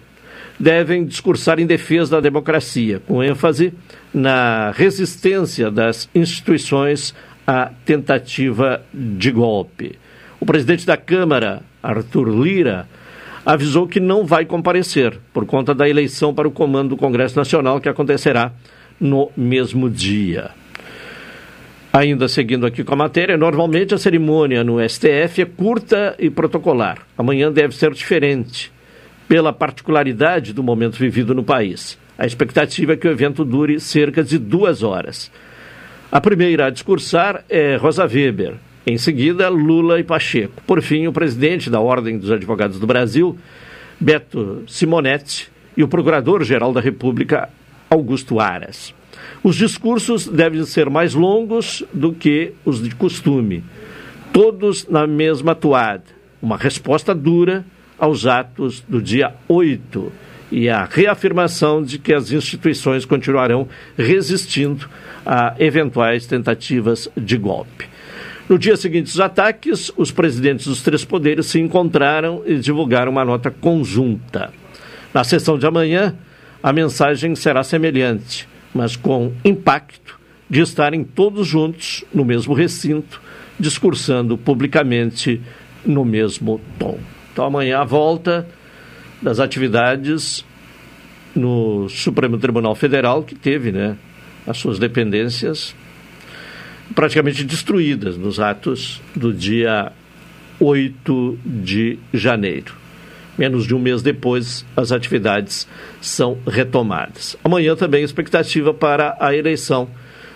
[0.59, 3.73] devem discursar em defesa da democracia, com ênfase
[4.13, 7.15] na resistência das instituições
[7.47, 9.99] à tentativa de golpe.
[10.41, 12.89] O presidente da Câmara, Arthur Lira,
[13.47, 17.81] avisou que não vai comparecer por conta da eleição para o comando do Congresso Nacional
[17.81, 18.52] que acontecerá
[19.01, 20.51] no mesmo dia.
[21.93, 26.98] Ainda seguindo aqui com a matéria, normalmente a cerimônia no STF é curta e protocolar.
[27.16, 28.73] Amanhã deve ser diferente,
[29.28, 31.97] pela particularidade do momento vivido no país.
[32.18, 35.31] A expectativa é que o evento dure cerca de duas horas.
[36.10, 38.55] A primeira a discursar é Rosa Weber,
[38.87, 40.63] em seguida Lula e Pacheco.
[40.65, 43.37] Por fim, o presidente da Ordem dos Advogados do Brasil,
[43.99, 47.49] Beto Simonetti, e o Procurador-Geral da República,
[47.91, 48.95] Augusto Aras.
[49.43, 53.63] Os discursos devem ser mais longos do que os de costume,
[54.33, 56.05] todos na mesma toada,
[56.41, 57.65] uma resposta dura
[57.99, 60.13] aos atos do dia 8
[60.53, 64.89] e a reafirmação de que as instituições continuarão resistindo
[65.25, 67.95] a eventuais tentativas de golpe.
[68.48, 73.24] No dia seguinte dos ataques, os presidentes dos três poderes se encontraram e divulgaram uma
[73.24, 74.52] nota conjunta.
[75.12, 76.14] Na sessão de amanhã,
[76.62, 80.18] a mensagem será semelhante, mas com impacto
[80.48, 83.20] de estarem todos juntos no mesmo recinto,
[83.59, 85.40] discursando publicamente
[85.85, 87.01] no mesmo tom.
[87.32, 88.47] Então, amanhã a volta
[89.20, 90.44] das atividades
[91.35, 93.97] no Supremo Tribunal Federal, que teve né,
[94.47, 95.74] as suas dependências
[96.95, 99.93] praticamente destruídas nos atos do dia
[100.61, 102.75] 8 de janeiro.
[103.37, 105.69] Menos de um mês depois, as atividades
[106.01, 107.37] são retomadas.
[107.45, 109.89] Amanhã também expectativa para a eleição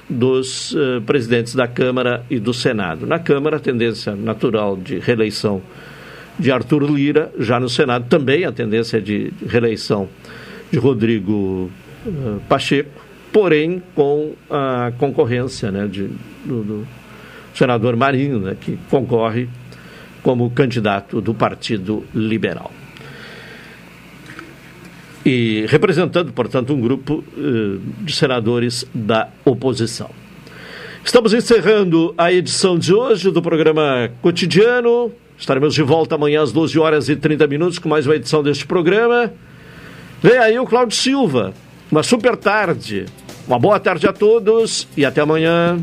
[0.09, 3.07] dos uh, presidentes da Câmara e do Senado.
[3.07, 5.63] Na Câmara, a tendência natural de reeleição
[6.39, 10.09] de Arthur Lira, já no Senado também a tendência de reeleição
[10.71, 11.71] de Rodrigo
[12.05, 16.09] uh, Pacheco, porém com a concorrência né, de,
[16.45, 16.89] do, do
[17.55, 19.49] senador Marinho, né, que concorre
[20.23, 22.71] como candidato do Partido Liberal.
[25.25, 30.11] E representando, portanto, um grupo uh, de senadores da oposição.
[31.05, 35.13] Estamos encerrando a edição de hoje do programa Cotidiano.
[35.39, 38.67] Estaremos de volta amanhã às 12 horas e 30 minutos com mais uma edição deste
[38.67, 39.33] programa.
[40.23, 41.55] Vem aí o Cláudio Silva.
[41.91, 43.07] Uma super tarde.
[43.49, 45.79] Uma boa tarde a todos e até amanhã.